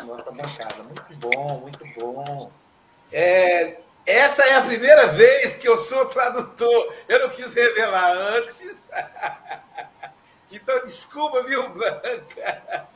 [0.04, 0.82] nossa bancada.
[0.82, 2.50] Muito bom, muito bom.
[3.12, 6.92] É, essa é a primeira vez que eu sou tradutor.
[7.08, 8.88] Eu não quis revelar antes.
[10.54, 12.92] Então, desculpa, viu, Blanca?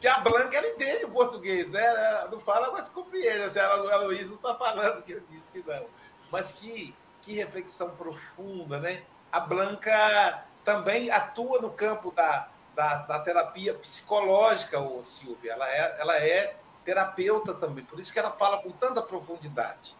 [0.00, 1.84] Que a Blanca ela entende o português, né?
[1.84, 3.58] Ela não fala, mas compreende.
[3.58, 5.84] A Luiz não está falando o que eu disse, não.
[6.32, 9.02] Mas que, que reflexão profunda, né?
[9.30, 15.52] A Blanca também atua no campo da, da, da terapia psicológica, ô Silvia.
[15.52, 16.56] Ela é, ela é
[16.86, 19.94] terapeuta também, por isso que ela fala com tanta profundidade.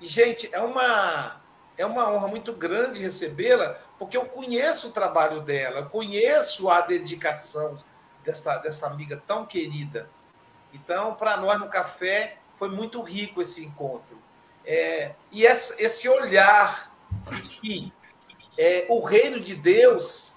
[0.00, 1.40] E, gente, é uma,
[1.76, 7.78] é uma honra muito grande recebê-la, porque eu conheço o trabalho dela, conheço a dedicação
[8.24, 10.08] dessa, dessa amiga tão querida.
[10.72, 14.18] Então, para nós no café, foi muito rico esse encontro.
[14.70, 16.94] É, e esse olhar
[17.62, 17.90] que
[18.58, 20.34] é, o reino de Deus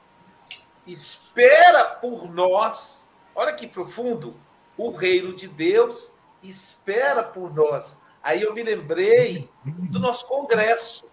[0.88, 4.40] espera por nós, olha que profundo,
[4.78, 7.98] o reino de Deus espera por nós.
[8.24, 11.12] Aí eu me lembrei do nosso congresso,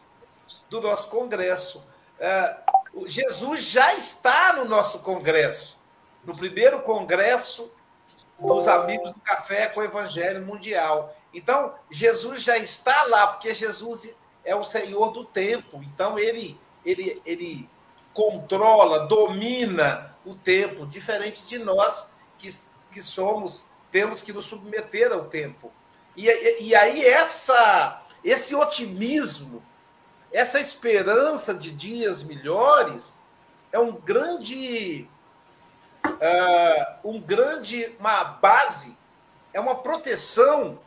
[0.70, 1.84] do nosso congresso.
[2.20, 5.82] Uh, Jesus já está no nosso congresso.
[6.24, 7.68] No primeiro congresso
[8.38, 11.17] dos amigos do café com o Evangelho Mundial.
[11.32, 14.14] Então, Jesus já está lá, porque Jesus
[14.44, 15.82] é o Senhor do tempo.
[15.82, 17.68] Então, ele, ele, ele
[18.14, 22.52] controla, domina o tempo, diferente de nós que,
[22.90, 25.72] que somos, temos que nos submeter ao tempo.
[26.16, 29.62] E, e, e aí, essa, esse otimismo,
[30.32, 33.22] essa esperança de dias melhores,
[33.70, 35.08] é um grande.
[36.04, 37.94] Uh, um grande.
[37.98, 38.96] uma base,
[39.52, 40.78] é uma proteção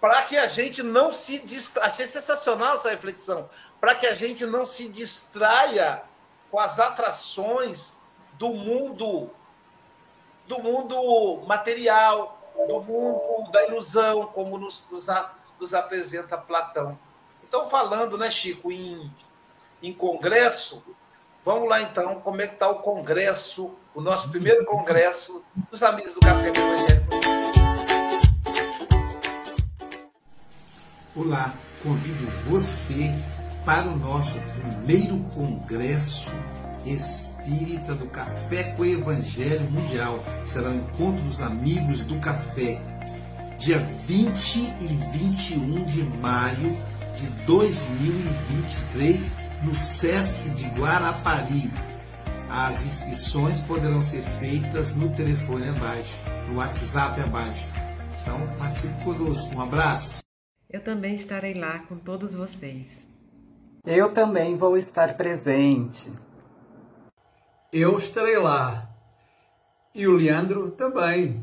[0.00, 1.88] para que a gente não se distraia.
[1.88, 3.48] Achei sensacional essa reflexão.
[3.80, 6.02] Para que a gente não se distraia
[6.50, 7.98] com as atrações
[8.34, 9.30] do mundo
[10.46, 15.06] do mundo material, do mundo da ilusão, como nos, nos,
[15.60, 16.98] nos apresenta Platão.
[17.46, 19.12] Então, falando, né, Chico, em,
[19.82, 20.82] em congresso,
[21.44, 26.14] vamos lá então, como é que está o congresso, o nosso primeiro congresso dos amigos
[26.14, 26.97] do Café Evangélico.
[31.18, 31.52] Olá,
[31.82, 33.12] convido você
[33.64, 36.32] para o nosso primeiro congresso
[36.86, 40.22] espírita do Café com Evangelho Mundial.
[40.44, 42.80] Será o encontro dos amigos do café,
[43.58, 46.80] dia 20 e 21 de maio
[47.16, 51.68] de 2023, no SESC de Guarapari.
[52.48, 56.14] As inscrições poderão ser feitas no telefone abaixo,
[56.48, 57.66] no WhatsApp abaixo.
[58.22, 59.52] Então, participe conosco.
[59.56, 60.27] Um abraço.
[60.70, 63.08] Eu também estarei lá com todos vocês.
[63.86, 66.12] Eu também vou estar presente.
[67.72, 68.86] Eu estarei lá.
[69.94, 71.42] E o Leandro também.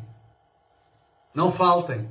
[1.34, 2.08] Não faltem.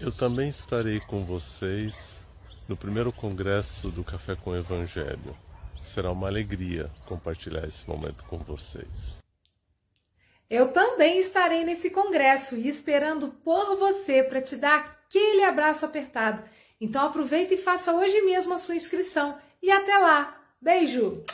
[0.00, 2.26] Eu também estarei com vocês
[2.66, 5.36] no primeiro congresso do Café com o Evangelho.
[5.80, 9.18] Será uma alegria compartilhar esse momento com vocês.
[10.50, 16.42] Eu também estarei nesse congresso e esperando por você para te dar aquele abraço apertado
[16.80, 19.36] então aproveita e faça hoje mesmo a sua inscrição.
[19.60, 20.36] E até lá!
[20.60, 21.24] Beijo!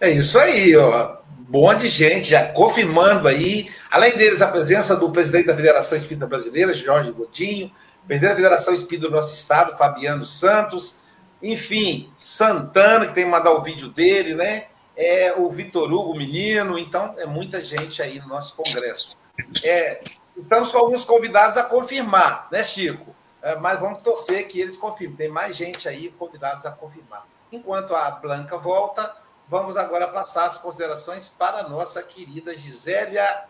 [0.00, 1.18] É isso aí, ó.
[1.40, 3.70] Bom de gente, já confirmando aí.
[3.90, 7.70] Além deles, a presença do presidente da Federação Espírita Brasileira, Jorge Godinho,
[8.06, 11.00] presidente da Federação Espírita do nosso estado, Fabiano Santos,
[11.42, 14.66] enfim, Santana, que tem que mandar o vídeo dele, né?
[14.98, 19.16] É o Vitor Hugo, menino, então é muita gente aí no nosso congresso.
[19.62, 20.02] É,
[20.36, 23.14] estamos com alguns convidados a confirmar, né, Chico?
[23.40, 25.16] É, mas vamos torcer que eles confirmem.
[25.16, 27.24] Tem mais gente aí convidados a confirmar.
[27.52, 29.16] Enquanto a Blanca volta,
[29.48, 33.44] vamos agora passar as considerações para a nossa querida Gisélia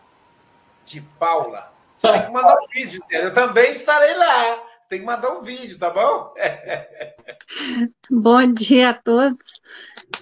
[0.85, 1.73] de Paula.
[1.99, 3.25] Tem que mandar um vídeo, Gisélia.
[3.25, 4.63] Eu também estarei lá.
[4.87, 6.31] Tem que mandar um vídeo, tá bom?
[8.09, 9.39] Bom dia a todos.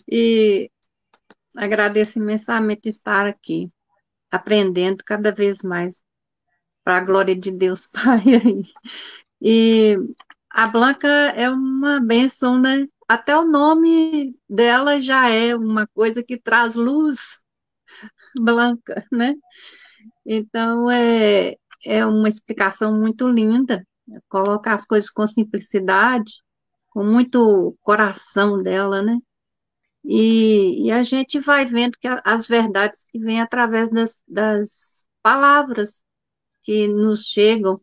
[0.10, 0.72] E
[1.58, 3.70] agradeço imensamente estar aqui,
[4.32, 5.96] aprendendo cada vez mais,
[6.84, 8.24] para a glória de Deus Pai.
[9.42, 9.98] E
[10.50, 12.88] a Blanca é uma benção, né?
[13.08, 17.40] Até o nome dela já é uma coisa que traz luz,
[18.40, 19.34] Blanca, né?
[20.26, 21.56] Então, é,
[21.86, 23.86] é uma explicação muito linda,
[24.30, 26.42] colocar as coisas com simplicidade,
[26.90, 29.18] com muito coração dela, né?
[30.10, 36.02] E, e, a gente vai vendo que as verdades que vêm através das, das palavras
[36.64, 37.76] que nos chegam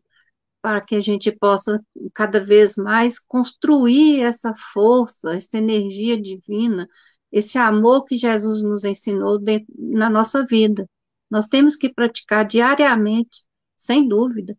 [0.59, 1.79] para que a gente possa
[2.15, 6.87] cada vez mais construir essa força, essa energia divina,
[7.31, 9.39] esse amor que Jesus nos ensinou
[9.77, 10.89] na nossa vida.
[11.29, 13.43] Nós temos que praticar diariamente,
[13.75, 14.57] sem dúvida.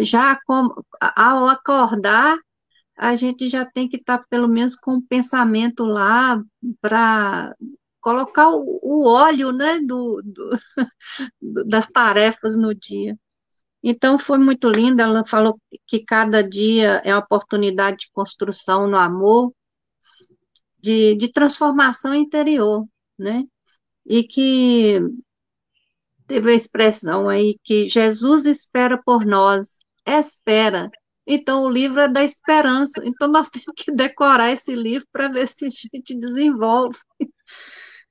[0.00, 0.68] Já com,
[1.00, 2.36] ao acordar,
[2.96, 6.42] a gente já tem que estar tá, pelo menos com o pensamento lá
[6.80, 7.54] para
[8.00, 13.18] colocar o, o, óleo né, do, do, das tarefas no dia.
[13.82, 18.96] Então foi muito lindo, ela falou que cada dia é uma oportunidade de construção no
[18.96, 19.52] amor,
[20.80, 22.86] de, de transformação interior,
[23.18, 23.44] né?
[24.06, 25.00] E que
[26.26, 30.90] teve a expressão aí que Jesus espera por nós, espera,
[31.26, 33.02] então, o livro é da esperança.
[33.04, 36.98] Então, nós temos que decorar esse livro para ver se a gente desenvolve.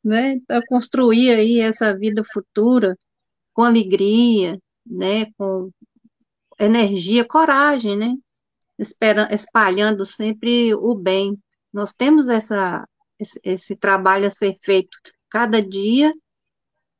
[0.05, 0.34] Né?
[0.34, 2.99] Então, construir aí essa vida futura
[3.53, 5.32] com alegria, né?
[5.38, 5.72] com
[6.59, 8.14] energia, coragem, né?
[9.32, 11.41] espalhando sempre o bem.
[11.72, 12.86] Nós temos essa,
[13.18, 14.97] esse, esse trabalho a ser feito
[15.30, 16.11] cada dia,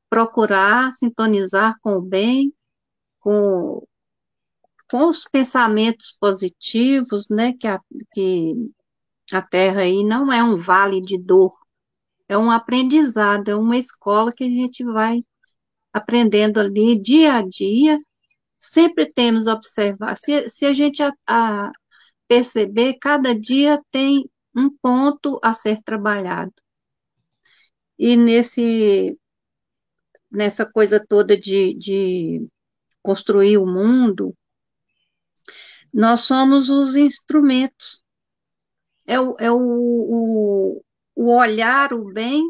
[0.10, 2.54] procurar sintonizar com o bem,
[3.20, 3.86] com
[4.90, 7.80] com os pensamentos positivos, né, que a,
[8.14, 8.54] que
[9.32, 11.54] a Terra aí não é um vale de dor,
[12.28, 15.24] é um aprendizado, é uma escola que a gente vai
[15.92, 18.00] aprendendo ali dia a dia.
[18.60, 20.18] Sempre temos observar.
[20.18, 21.72] Se, se a gente a, a
[22.28, 26.54] perceber, cada dia tem um ponto a ser trabalhado.
[27.98, 29.18] E nesse,
[30.32, 32.48] nessa coisa toda de, de
[33.02, 34.36] construir o mundo,
[35.94, 38.02] nós somos os instrumentos.
[39.06, 40.84] É o, é o, o,
[41.16, 42.42] o olhar o bem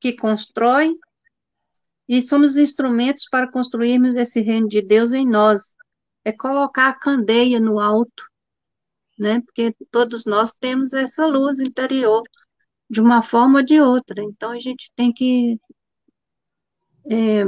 [0.00, 0.94] que constrói
[2.08, 5.74] e somos instrumentos para construirmos esse reino de Deus em nós.
[6.24, 8.24] É colocar a candeia no alto,
[9.18, 9.40] né?
[9.42, 12.22] Porque todos nós temos essa luz interior
[12.90, 14.22] de uma forma ou de outra.
[14.22, 15.60] Então a gente tem que
[17.10, 17.44] é,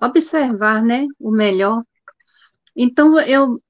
[0.00, 1.82] observar, né, o melhor.
[2.74, 3.60] Então eu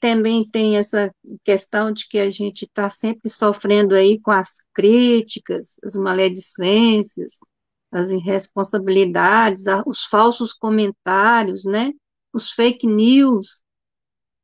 [0.00, 1.10] também tenho essa
[1.44, 7.38] questão de que a gente está sempre sofrendo aí com as críticas, as maledicências,
[7.90, 11.92] as irresponsabilidades, os falsos comentários, né,
[12.32, 13.62] os fake news.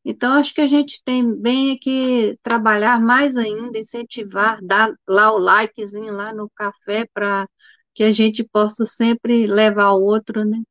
[0.05, 5.39] Então, acho que a gente tem bem que trabalhar mais ainda, incentivar, dar lá o
[5.39, 7.47] likezinho lá no café para
[7.95, 10.63] que a gente possa sempre levar o outro, né?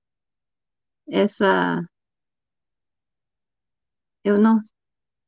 [1.07, 1.81] Essa.
[4.23, 4.61] Eu não.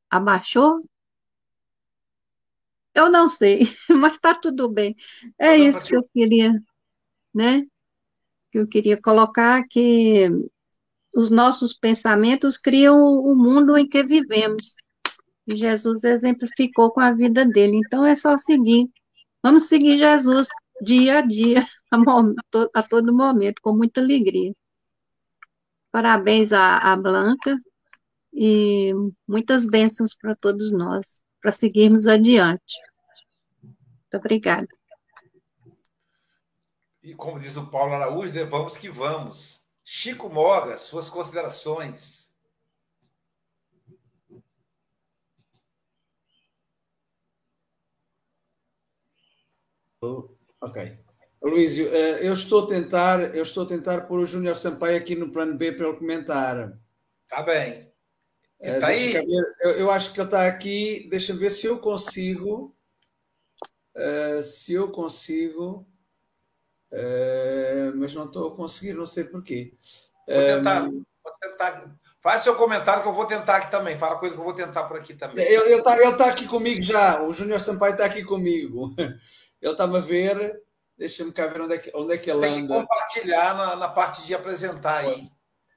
[0.09, 0.75] Abaixou?
[2.93, 4.95] Eu não sei, mas está tudo bem.
[5.39, 6.53] É isso que eu queria,
[7.33, 7.65] né?
[8.51, 10.29] Que eu queria colocar que
[11.15, 14.75] os nossos pensamentos criam o mundo em que vivemos.
[15.47, 17.77] E Jesus exemplificou com a vida dele.
[17.77, 18.89] Então é só seguir.
[19.41, 20.47] Vamos seguir Jesus
[20.81, 21.65] dia a dia,
[22.73, 24.53] a, todo momento, com muita alegria.
[25.91, 27.55] Parabéns à Blanca
[28.33, 28.91] e
[29.27, 32.75] muitas bênçãos para todos nós, para seguirmos adiante.
[33.61, 34.67] Muito obrigada.
[37.03, 39.69] E como diz o Paulo Araújo, né, vamos que vamos.
[39.83, 42.33] Chico Moga, suas considerações.
[50.61, 50.97] Ok.
[51.41, 55.15] Luísio, eh, eu estou a tentar, eu estou a tentar pôr o Júnior Sampaio aqui
[55.15, 56.79] no plano B para ele comentar.
[57.25, 57.92] Está bem.
[58.63, 59.13] Está eh, aí?
[59.59, 61.07] Eu, eu, acho que ele está aqui.
[61.09, 62.73] Deixa-me ver se eu consigo.
[63.95, 65.85] Uh, se eu consigo.
[66.91, 69.73] Uh, mas não estou a conseguir, não sei porquê.
[70.27, 71.95] Vou tentar, um, vou tentar.
[72.21, 73.97] Faz seu comentário que eu vou tentar aqui também.
[73.97, 75.45] Fala coisa que eu vou tentar por aqui também.
[75.45, 77.21] Ele está ele tá aqui comigo já.
[77.21, 78.95] O Júnior Sampaio está aqui comigo.
[79.61, 80.61] Ele está-me a ver.
[80.97, 82.75] Deixa-me cá ver onde é que, onde é que ele Tem anda.
[82.75, 85.21] Que compartilhar na, na parte de apresentar aí.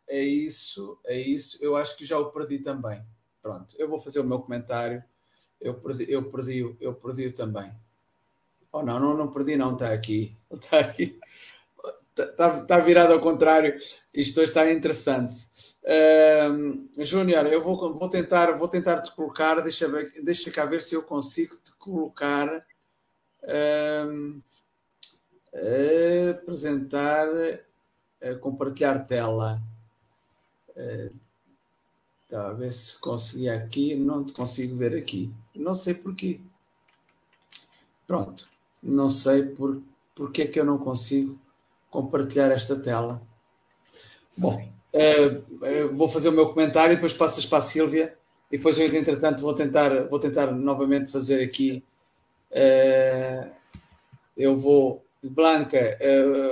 [0.08, 1.58] É isso, é isso.
[1.60, 3.02] Eu acho que já o perdi também.
[3.42, 5.02] Pronto, eu vou fazer o meu comentário.
[5.60, 7.72] Eu perdi, eu perdi, eu perdi também.
[8.72, 10.36] Oh, não, não, não perdi, não, está aqui.
[10.50, 11.18] Está aqui.
[12.18, 13.76] Está, está virado ao contrário.
[14.12, 15.48] Isto está interessante.
[16.98, 19.88] Júnior, eu vou, vou, tentar, vou tentar te colocar, deixa,
[20.22, 22.64] deixa cá ver se eu consigo te colocar.
[26.42, 27.28] Apresentar,
[28.40, 29.62] compartilhar tela.
[30.76, 31.14] Uh,
[32.28, 33.94] tá, a ver se consegui aqui.
[33.94, 35.32] Não consigo ver aqui.
[35.54, 36.40] Não sei porquê.
[38.06, 38.48] Pronto
[38.86, 39.82] não sei por,
[40.14, 41.38] porque é que eu não consigo
[41.90, 43.20] compartilhar esta tela.
[44.36, 44.62] Bom,
[44.94, 48.16] uh, vou fazer o meu comentário e depois passas para a Sílvia
[48.50, 51.82] e depois eu, entretanto, vou tentar, vou tentar novamente fazer aqui.
[54.36, 55.98] Eu vou, Blanca,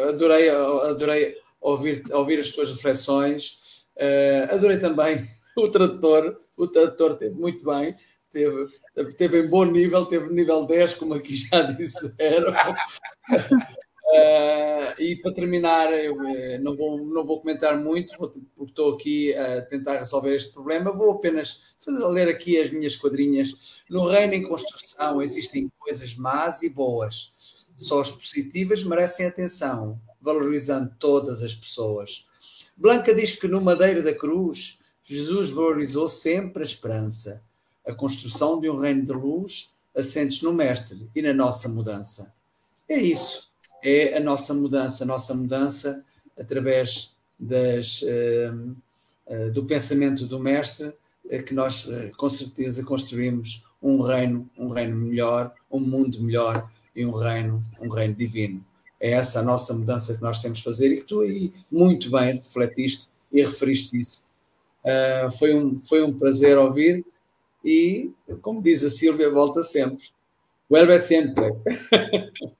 [0.08, 3.83] adorei, adorei ouvir, ouvir as tuas reflexões,
[4.50, 5.26] adorei também
[5.56, 7.94] o tradutor, o tradutor teve muito bem,
[8.32, 8.68] teve
[9.16, 12.52] teve em bom nível, teve nível 10, como aqui já disseram.
[13.32, 19.34] Uh, e para terminar, eu eh, não vou, não vou comentar muito, porque estou aqui
[19.34, 20.92] a tentar resolver este problema.
[20.92, 23.82] Vou apenas fazer, ler aqui as minhas quadrinhas.
[23.90, 27.66] No reino em construção existem coisas más e boas.
[27.76, 32.24] Só as positivas merecem atenção, valorizando todas as pessoas.
[32.76, 37.42] Blanca diz que no Madeira da Cruz, Jesus valorizou sempre a esperança
[37.86, 42.32] a construção de um reino de luz assentes no Mestre e na nossa mudança.
[42.88, 43.50] É isso.
[43.82, 46.02] É a nossa mudança, a nossa mudança
[46.38, 48.74] através das, uh,
[49.26, 50.92] uh, do pensamento do Mestre,
[51.28, 56.70] é que nós uh, com certeza construímos um reino, um reino melhor, um mundo melhor
[56.96, 58.64] e um reino, um reino divino.
[59.04, 62.10] É essa a nossa mudança que nós temos de fazer e que tu aí muito
[62.10, 64.24] bem refletiste e referiste isso.
[65.38, 67.04] foi, um, foi um prazer ouvir-te
[67.62, 70.06] e, como diz a Silvia, volta sempre.
[70.70, 71.44] Vuelve sempre.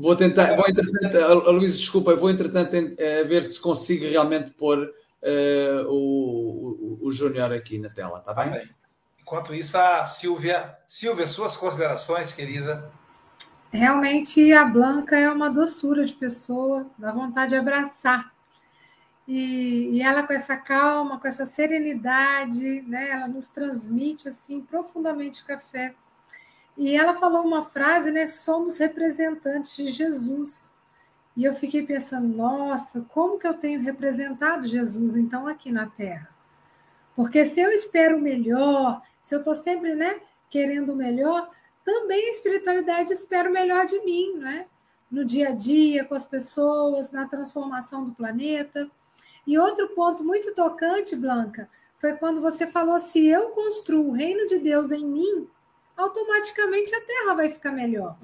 [0.00, 5.88] Vou tentar, vou entretanto, Luís, desculpa, vou entretanto uh, ver se consigo realmente pôr uh,
[5.88, 8.52] o, o, o Júnior aqui na tela, está bem?
[8.52, 8.70] bem?
[9.20, 10.78] Enquanto isso, a Silvia.
[10.86, 12.88] Silvia, suas considerações, querida.
[13.70, 18.32] Realmente a Blanca é uma doçura de pessoa, dá vontade de abraçar.
[19.26, 25.42] E, e, ela com essa calma, com essa serenidade, né, ela nos transmite assim profundamente
[25.42, 25.94] o café.
[26.78, 28.28] E ela falou uma frase, né?
[28.28, 30.72] Somos representantes de Jesus.
[31.36, 36.28] E eu fiquei pensando, nossa, como que eu tenho representado Jesus então aqui na Terra?
[37.14, 41.50] Porque se eu espero o melhor, se eu estou sempre, né, querendo o melhor,
[41.88, 44.66] também a espiritualidade espera o melhor de mim, né?
[45.10, 48.90] No dia a dia, com as pessoas, na transformação do planeta.
[49.46, 51.66] E outro ponto muito tocante, Blanca,
[51.96, 55.48] foi quando você falou: se eu construo o reino de Deus em mim,
[55.96, 58.18] automaticamente a terra vai ficar melhor.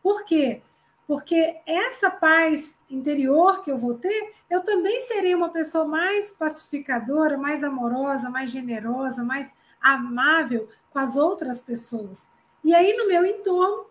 [0.00, 0.62] Por quê?
[1.04, 7.36] Porque essa paz interior que eu vou ter, eu também serei uma pessoa mais pacificadora,
[7.36, 12.32] mais amorosa, mais generosa, mais amável com as outras pessoas.
[12.64, 13.86] E aí no meu entorno,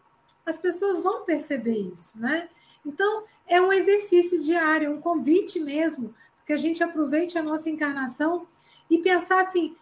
[0.45, 2.49] as pessoas vão perceber isso, né?
[2.86, 6.13] Então, é um exercício diário, um convite mesmo,
[6.45, 8.47] que a gente aproveite a nossa encarnação
[8.89, 9.76] e pensar assim: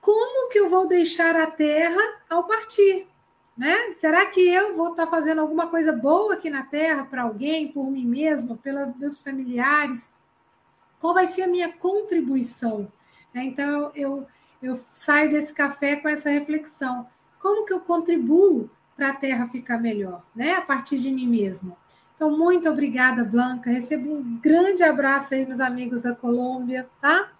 [0.00, 3.08] como que eu vou deixar a terra ao partir?
[3.56, 3.92] Né?
[3.94, 7.90] Será que eu vou estar fazendo alguma coisa boa aqui na Terra para alguém, por
[7.90, 10.12] mim mesma, pelos meus familiares?
[11.00, 12.90] Qual vai ser a minha contribuição?
[13.34, 14.24] Então, eu,
[14.62, 17.08] eu saio desse café com essa reflexão.
[17.38, 20.54] Como que eu contribuo para a Terra ficar melhor, né?
[20.54, 21.76] a partir de mim mesma?
[22.16, 23.70] Então, muito obrigada, Blanca.
[23.70, 27.30] Recebo um grande abraço aí nos amigos da Colômbia, tá?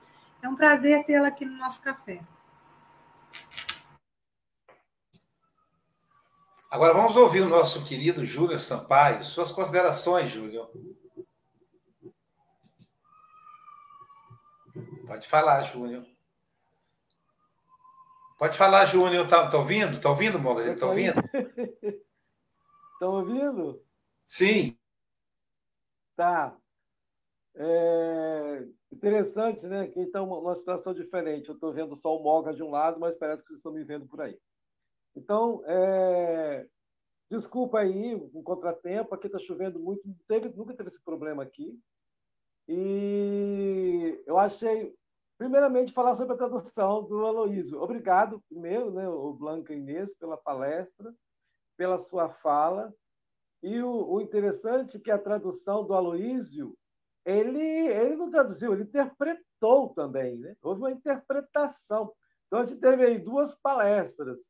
[0.41, 2.21] É um prazer tê-la aqui no nosso café.
[6.71, 9.25] Agora vamos ouvir o nosso querido Júlio Sampaio.
[9.25, 10.69] Suas considerações, Júlio.
[15.07, 16.05] Pode falar, Júnior.
[18.39, 19.27] Pode falar, Júnior.
[19.27, 20.01] Tá, tá ouvindo?
[20.01, 20.77] Tá ouvindo, Moga?
[20.77, 21.21] Tá ouvindo?
[22.93, 23.83] Estão ouvindo?
[24.29, 24.79] Sim.
[26.15, 26.57] Tá.
[27.57, 29.89] É interessante, né?
[29.89, 31.49] Que está uma, uma situação diferente.
[31.49, 33.83] Eu estou vendo só o Moga de um lado, mas parece que vocês estão me
[33.83, 34.39] vendo por aí.
[35.17, 36.65] Então, é...
[37.29, 39.17] desculpa aí um contratempo.
[39.17, 40.03] Aqui está chovendo muito.
[40.29, 41.77] Teve, nunca teve esse problema aqui.
[42.69, 44.95] E eu achei,
[45.39, 47.81] primeiramente, falar sobre a tradução do Aloísio.
[47.81, 51.15] Obrigado, primeiro, né, o Blanca Inês, pela palestra,
[51.77, 52.93] pela sua fala.
[53.63, 56.77] E o, o interessante é que a tradução do Aloísio,
[57.25, 60.37] ele, ele não traduziu, ele interpretou também.
[60.37, 60.57] Né?
[60.61, 62.13] Houve uma interpretação.
[62.47, 64.45] Então, a gente teve aí duas palestras.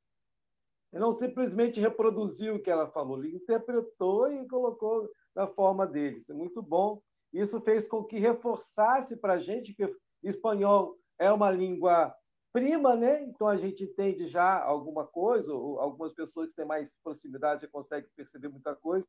[0.91, 6.19] Ele não simplesmente reproduziu o que ela falou, ele interpretou e colocou da forma dele.
[6.19, 7.03] Isso é muito bom.
[7.31, 12.15] Isso fez com que reforçasse para a gente que espanhol é uma língua
[12.53, 13.23] prima, né?
[13.25, 18.11] Então a gente entende já alguma coisa, algumas pessoas que têm mais proximidade já conseguem
[18.17, 19.07] perceber muita coisa,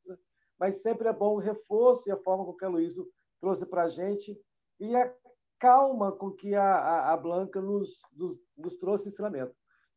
[0.60, 3.04] mas sempre é bom o reforço e a forma com que a Luísa
[3.40, 4.40] trouxe para a gente
[4.80, 5.14] e a
[5.60, 9.54] calma com que a, a, a Blanca nos, nos, nos trouxe ensinamento.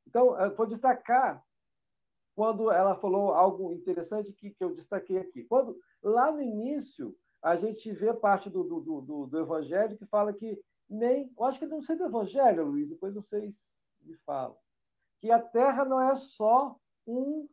[0.07, 1.43] Então, vou destacar
[2.35, 5.45] quando ela falou algo interessante que, que eu destaquei aqui.
[5.45, 10.33] Quando lá no início a gente vê parte do, do, do, do Evangelho que fala
[10.33, 10.59] que
[10.93, 11.33] nem.
[11.37, 13.61] Eu acho que não sei do Evangelho, Luiz, depois vocês
[14.03, 14.57] me falam.
[15.21, 16.77] Que a terra não é só
[17.07, 17.49] um.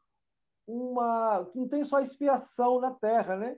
[0.68, 3.58] Uma, não tem só expiação na terra, né?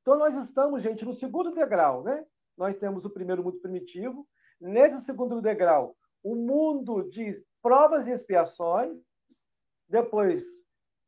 [0.00, 2.26] Então, nós estamos, gente, no segundo degrau, né?
[2.56, 4.26] Nós temos o primeiro mundo primitivo.
[4.60, 8.98] Nesse segundo degrau, o mundo de provas e expiações,
[9.88, 10.44] depois,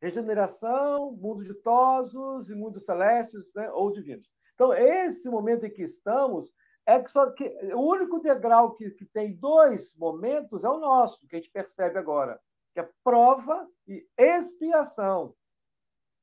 [0.00, 4.28] regeneração, mundo ditosos e mundos celestes né, ou divinos.
[4.54, 6.52] Então, esse momento em que estamos
[6.86, 11.26] é que, só que o único degrau que, que tem dois momentos é o nosso,
[11.26, 12.40] que a gente percebe agora,
[12.72, 15.34] que é prova e expiação.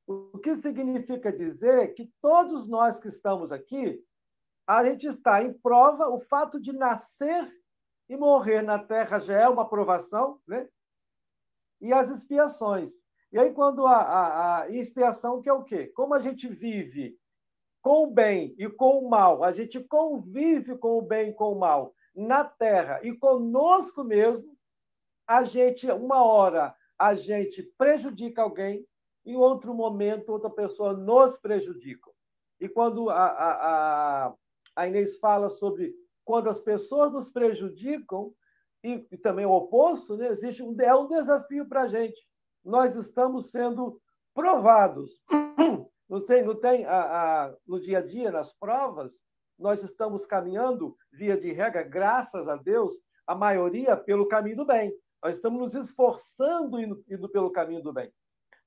[0.06, 4.04] O que significa dizer que todos nós que estamos aqui,
[4.66, 7.50] a gente está em prova, o fato de nascer
[8.08, 10.68] e morrer na Terra já é uma provação, né?
[11.80, 12.92] e as expiações.
[13.32, 15.88] E aí, quando a, a, a expiação, que é o quê?
[15.88, 17.18] Como a gente vive
[17.82, 21.52] com o bem e com o mal, a gente convive com o bem e com
[21.52, 24.56] o mal na Terra e conosco mesmo,
[25.26, 28.86] a gente, uma hora, a gente prejudica alguém,
[29.24, 32.10] em outro momento, outra pessoa nos prejudica.
[32.60, 34.34] E quando a, a,
[34.76, 38.32] a Inês fala sobre quando as pessoas nos prejudicam,
[38.84, 40.28] e, e também o oposto, né?
[40.28, 42.20] existe um, é um desafio para a gente.
[42.64, 44.00] Nós estamos sendo
[44.34, 45.22] provados.
[46.12, 49.18] Não tem, não tem a, a, no dia a dia, nas provas,
[49.58, 52.92] nós estamos caminhando, via de regra, graças a Deus,
[53.26, 54.94] a maioria pelo caminho do bem.
[55.24, 58.12] Nós estamos nos esforçando indo, indo pelo caminho do bem.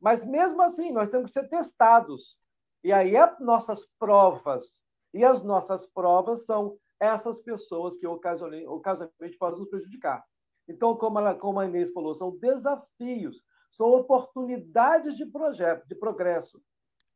[0.01, 2.35] Mas mesmo assim, nós temos que ser testados.
[2.83, 4.81] E aí, as nossas provas,
[5.13, 10.25] e as nossas provas são essas pessoas que ocasionalmente podem nos prejudicar.
[10.67, 13.39] Então, como, ela, como a Inês falou, são desafios,
[13.71, 16.59] são oportunidades de projeto, de progresso,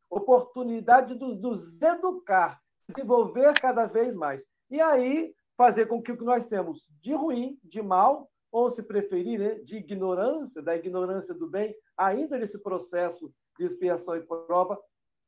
[0.10, 4.45] oportunidade de nos educar, desenvolver cada vez mais.
[4.70, 8.82] E aí, fazer com que o que nós temos de ruim, de mal, ou se
[8.82, 14.82] preferir, né, de ignorância, da ignorância do bem, ainda nesse processo de expiação e prova,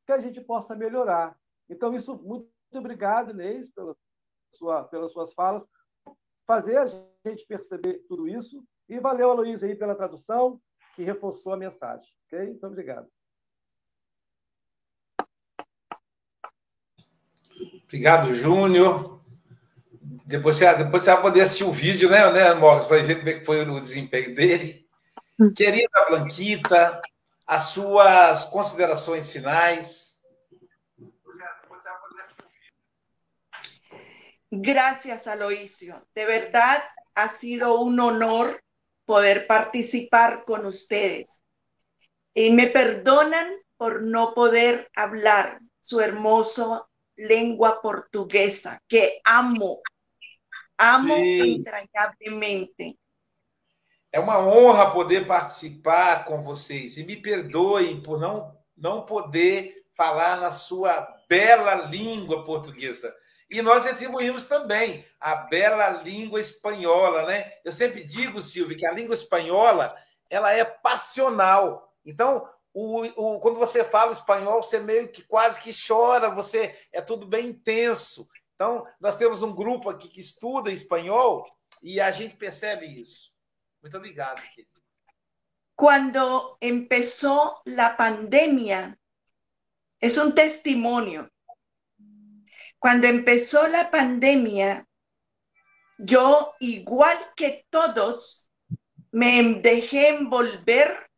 [0.06, 1.38] que a gente possa melhorar.
[1.70, 3.96] Então, isso, muito obrigado, Inês, pela
[4.54, 5.68] sua, pelas suas falas,
[6.48, 8.64] fazer a gente perceber tudo isso.
[8.90, 10.60] E valeu, Aloysio, aí pela tradução,
[10.96, 12.10] que reforçou a mensagem.
[12.26, 12.48] Ok?
[12.48, 13.08] Muito obrigado.
[17.92, 19.22] Obrigado, Júnior.
[20.26, 23.28] Depois você, depois você vai poder assistir o vídeo, né, né Morris, para ver como
[23.28, 24.88] é que foi o desempenho dele.
[25.54, 27.02] Querida Blanquita,
[27.46, 30.18] as suas considerações finais.
[34.50, 36.02] Gracias, Aloisio.
[36.16, 36.82] De verdad
[37.14, 38.64] ha sido un honor
[39.06, 41.42] poder participar con ustedes.
[42.34, 46.86] Y me perdonan por no poder hablar su hermosa
[47.18, 49.82] lengua portuguesa, que amo,
[50.78, 51.64] amo Sim.
[54.12, 56.98] É uma honra poder participar com vocês.
[56.98, 63.16] E me perdoem por não, não poder falar na sua bela língua portuguesa.
[63.50, 67.54] E nós atribuímos também a bela língua espanhola, né?
[67.64, 69.96] Eu sempre digo, Silvio, que a língua espanhola
[70.30, 71.94] ela é passional.
[72.06, 77.02] Então, o, o, quando você fala espanhol, você meio que quase que chora, você é
[77.02, 78.28] tudo bem intenso.
[78.56, 81.46] Então, nós temos um grupo aqui que estuda espanhol
[81.82, 83.32] e a gente percebe isso.
[83.82, 84.70] Muito obrigado, querido.
[85.76, 88.98] Cuando empezó la pandemia,
[90.00, 91.30] es un testimonio.
[92.78, 94.88] Cuando empezó la pandemia,
[95.98, 98.48] yo, igual que todos,
[99.12, 101.11] me dejé envolver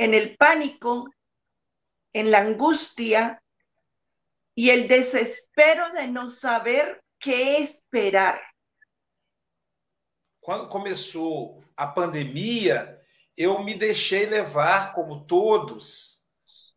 [0.00, 1.12] en el pánico,
[2.14, 3.42] en la angustia
[4.54, 8.40] y el desespero de no saber qué esperar.
[10.40, 12.98] Quando começou a pandemia,
[13.36, 16.24] eu me deixei levar, como todos,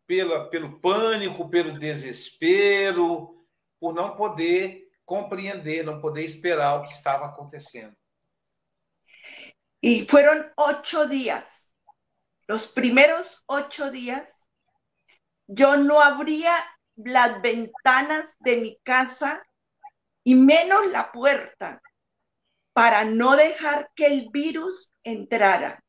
[0.06, 3.42] pela, pelo pânico, pelo desespero,
[3.80, 7.96] por não poder compreender, não poder esperar o que estava acontecendo.
[9.80, 11.63] Y fueron ocho días.
[12.46, 14.30] Los primeros ocho días,
[15.46, 16.54] yo no abría
[16.96, 19.42] las ventanas de mi casa
[20.22, 21.80] y menos la puerta
[22.72, 25.82] para no dejar que el virus entrara.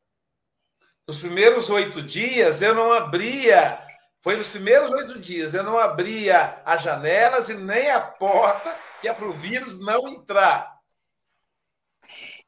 [1.08, 3.80] Nos primeiros oito dias, eu não abria.
[4.22, 9.08] Foi nos primeiros oito dias, eu não abria as janelas e nem a porta, que
[9.08, 10.74] é para o vírus não entrar.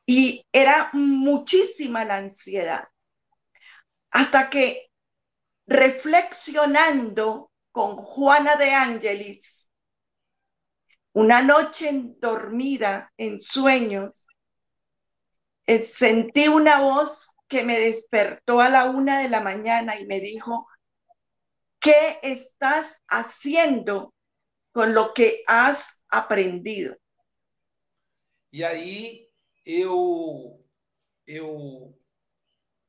[0.08, 2.88] Y era muchísima la ansiedad.
[4.18, 4.90] Hasta que
[5.68, 9.70] reflexionando con Juana de Ángelis,
[11.14, 14.26] una noche dormida en sueños,
[15.68, 20.20] eh, sentí una voz que me despertó a la una de la mañana y me
[20.20, 20.68] dijo,
[21.80, 24.16] ¿qué estás haciendo
[24.72, 26.98] con lo que has aprendido?
[28.52, 29.30] E aí
[29.64, 30.60] eu
[31.28, 31.96] eu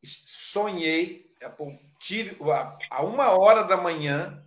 [0.04, 1.34] sonhei,
[1.98, 2.36] tive
[2.90, 4.44] a uma hora da manhã,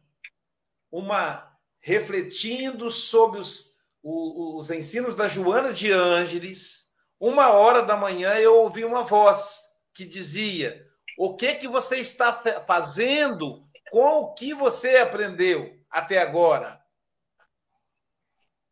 [0.91, 6.89] uma refletindo sobre os, os, os ensinos da Joana de Ângeles,
[7.19, 9.61] uma hora da manhã eu ouvi uma voz
[9.93, 10.87] que dizia:
[11.17, 12.33] O que que você está
[12.65, 16.81] fazendo com o que você aprendeu até agora?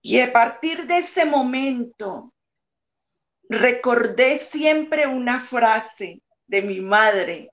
[0.01, 2.33] Y a partir de ese momento
[3.49, 7.51] recordé siempre una frase de mi madre.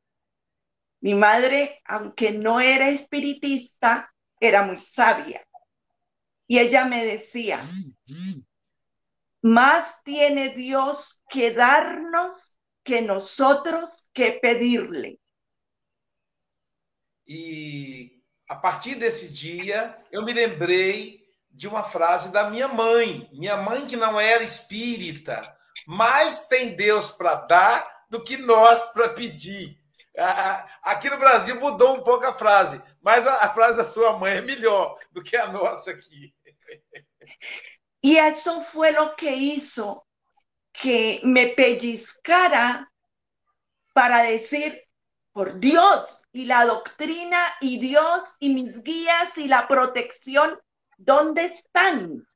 [1.01, 5.47] Mi madre, aunque no era espiritista, era muy sabia.
[6.49, 7.61] Y ella me decía,
[9.43, 15.21] más tiene Dios que darnos que nosotros que pedirle.
[17.29, 23.29] E a partir desse dia, eu me lembrei de uma frase da minha mãe.
[23.33, 25.43] Minha mãe, que não era espírita,
[25.87, 29.79] mais tem Deus para dar do que nós para pedir.
[30.83, 34.41] Aqui no Brasil mudou um pouco a frase, mas a, frase da sua mãe é
[34.41, 36.35] melhor do que a nossa aqui.
[38.03, 40.03] E isso foi o que hizo
[40.73, 42.89] que me pellizcara
[43.93, 44.83] para decir,
[45.33, 50.59] por Dios, y la doctrina, y Dios, y mis guías, y la protección,
[50.99, 52.27] ¿dónde están?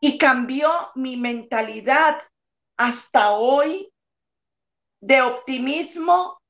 [0.00, 2.20] Y cambió mi mentalidad
[2.76, 3.92] hasta hoy
[5.06, 6.40] de optimismo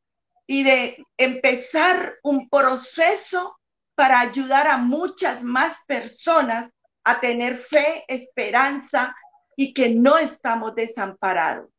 [0.46, 3.58] y de empezar un proceso
[3.94, 6.70] para ayudar a muchas más personas
[7.04, 9.14] a tener fe, esperanza
[9.56, 11.70] y que no estamos desamparados.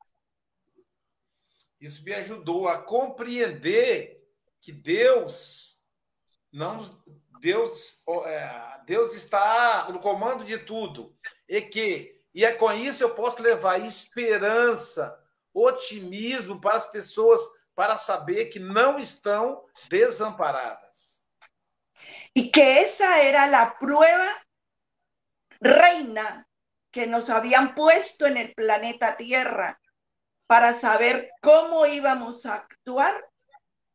[1.79, 4.19] Isso me ajudou a compreender
[4.59, 5.79] que Deus
[6.51, 6.83] não
[7.39, 11.15] Deus é, Deus está no comando de tudo
[11.47, 15.15] e que e é com isso eu posso levar esperança,
[15.65, 17.41] otimismo para as pessoas
[17.73, 21.21] para saber que não estão desamparadas.
[22.35, 24.41] E que essa era a prova
[25.59, 26.47] reina
[26.91, 29.79] que nos habían puesto en el planeta Tierra
[30.47, 33.23] para saber cómo íbamos a actuar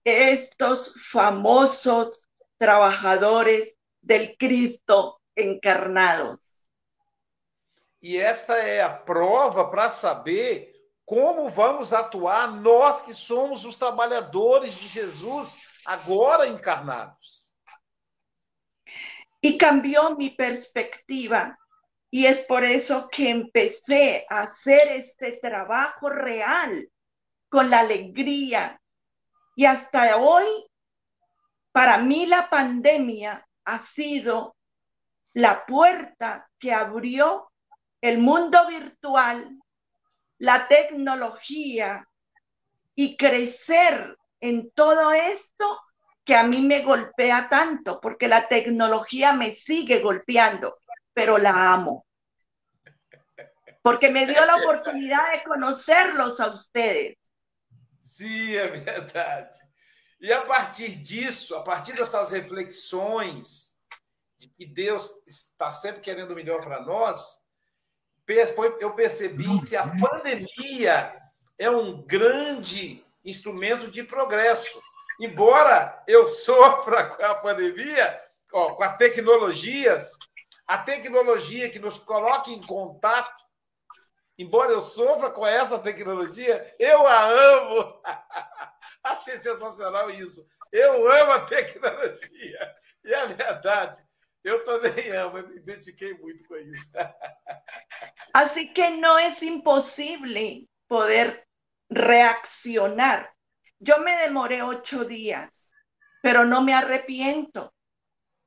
[0.04, 6.66] estos famosos trabajadores del Cristo encarnados.
[8.00, 10.71] E esta é a prova para saber
[11.12, 17.52] como vamos atuar nós que somos os trabalhadores de Jesus agora encarnados.
[19.42, 21.54] E cambiou minha perspectiva
[22.14, 26.90] Y es por eso que empecé a hacer este trabajo real
[27.48, 28.78] con la alegría.
[29.56, 30.44] Y hasta hoy,
[31.72, 34.56] para mí la pandemia ha sido
[35.32, 37.50] la puerta que abrió
[38.02, 39.61] el mundo virtual,
[40.42, 42.08] la tecnología
[42.96, 45.80] y crecer en todo esto
[46.24, 50.78] que a mí me golpea tanto, porque la tecnología me sigue golpeando
[51.14, 52.06] pero la amo.
[53.82, 57.16] Porque me dio a oportunidade de conhecê-los a ustedes.
[58.02, 59.58] Sim, é verdade.
[60.20, 63.76] E a partir disso, a partir dessas reflexões
[64.38, 67.41] de que Deus está sempre querendo o melhor para nós,
[68.80, 71.20] eu percebi que a pandemia
[71.58, 74.80] é um grande instrumento de progresso.
[75.20, 78.20] Embora eu sofra com a pandemia,
[78.52, 80.16] ó, com as tecnologias,
[80.66, 83.42] a tecnologia que nos coloca em contato,
[84.38, 88.02] embora eu sofra com essa tecnologia, eu a amo.
[89.02, 90.46] Achei sensacional isso.
[90.70, 92.74] Eu amo a tecnologia.
[93.04, 94.02] E é verdade.
[94.44, 96.90] Eu também amo, eu me identifiquei muito com isso.
[98.34, 101.46] Assim que não é impossível poder
[101.90, 103.32] reaccionar.
[103.84, 105.50] Eu me demoré ocho dias,
[106.22, 107.72] pero no me arrepiento,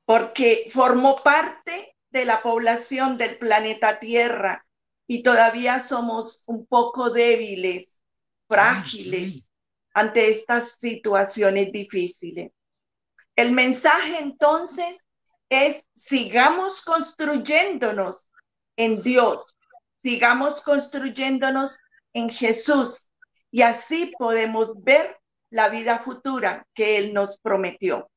[0.04, 4.66] porque formó parte de la población del planeta Tierra
[5.06, 7.98] y todavía somos un poco débiles,
[8.48, 9.48] frágiles
[9.94, 12.52] ante estas situaciones difíciles.
[13.34, 15.05] El mensaje entonces
[15.48, 18.16] es sigamos construyéndonos
[18.76, 19.56] en Dios,
[20.02, 21.78] sigamos construyéndonos
[22.12, 23.10] en Jesús
[23.50, 25.18] y así podemos ver
[25.50, 28.10] la vida futura que Él nos prometió.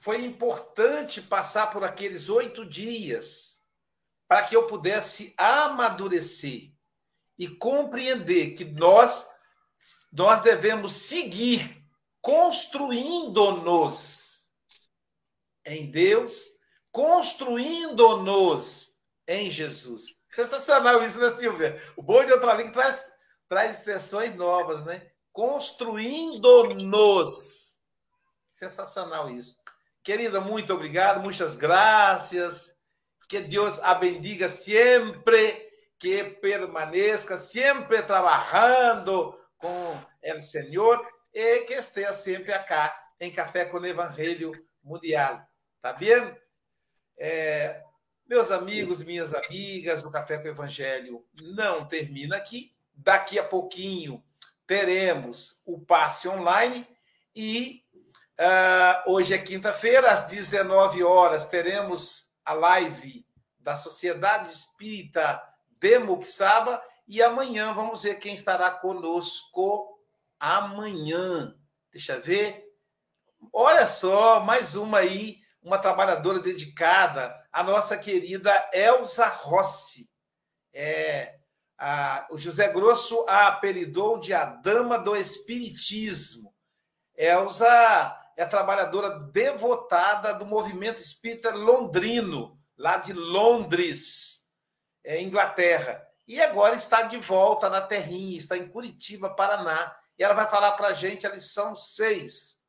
[0.00, 3.60] foi importante passar por aqueles oito dias
[4.26, 6.72] para que eu pudesse amadurecer
[7.38, 9.28] e compreender que nós
[10.10, 11.84] nós devemos seguir
[12.22, 14.29] construindo-nos
[15.64, 20.20] em Deus, construindo-nos em Jesus.
[20.30, 21.82] Sensacional isso, né, Silvia?
[21.96, 23.04] O bom de outra língua traz,
[23.48, 25.10] traz expressões novas, né?
[25.32, 27.80] Construindo-nos.
[28.50, 29.58] Sensacional isso.
[30.02, 32.78] Querida, muito obrigado, muitas graças.
[33.28, 42.12] Que Deus a bendiga sempre, que permaneça sempre trabalhando com o Senhor e que esteja
[42.14, 44.52] sempre acá em Café com o Evangelho
[44.82, 45.49] Mundial.
[45.82, 46.36] Tá bem?
[47.18, 47.82] É,
[48.26, 52.74] meus amigos, minhas amigas, o Café com o Evangelho não termina aqui.
[52.94, 54.22] Daqui a pouquinho
[54.66, 56.86] teremos o passe online
[57.34, 57.84] e
[58.40, 63.26] Uh, hoje é quinta-feira, às 19 horas, teremos a live
[63.58, 65.42] da Sociedade Espírita
[65.78, 70.00] de Muxaba e amanhã vamos ver quem estará conosco
[70.38, 71.54] amanhã.
[71.92, 72.64] Deixa eu ver.
[73.52, 80.08] Olha só, mais uma aí, uma trabalhadora dedicada, a nossa querida Elza Rossi.
[80.72, 81.40] É,
[81.82, 86.54] Ah, o José Grosso a apelidou de a dama do espiritismo.
[87.16, 87.66] Elza
[88.36, 94.50] é trabalhadora devotada do movimento espírita londrino, lá de Londres,
[95.02, 96.06] é, Inglaterra.
[96.28, 99.96] E agora está de volta na terrinha, está em Curitiba, Paraná.
[100.18, 102.59] E ela vai falar para a gente a lição 6.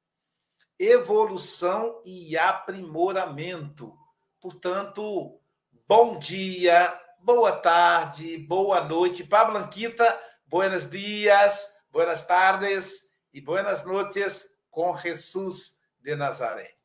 [0.80, 3.96] Evolução e aprimoramento.
[4.40, 5.40] Portanto,
[5.88, 9.24] bom dia, boa tarde, boa noite.
[9.24, 16.81] Para Blanquita, buenos dias, buenas tardes e buenas noches com Jesus de Nazaré.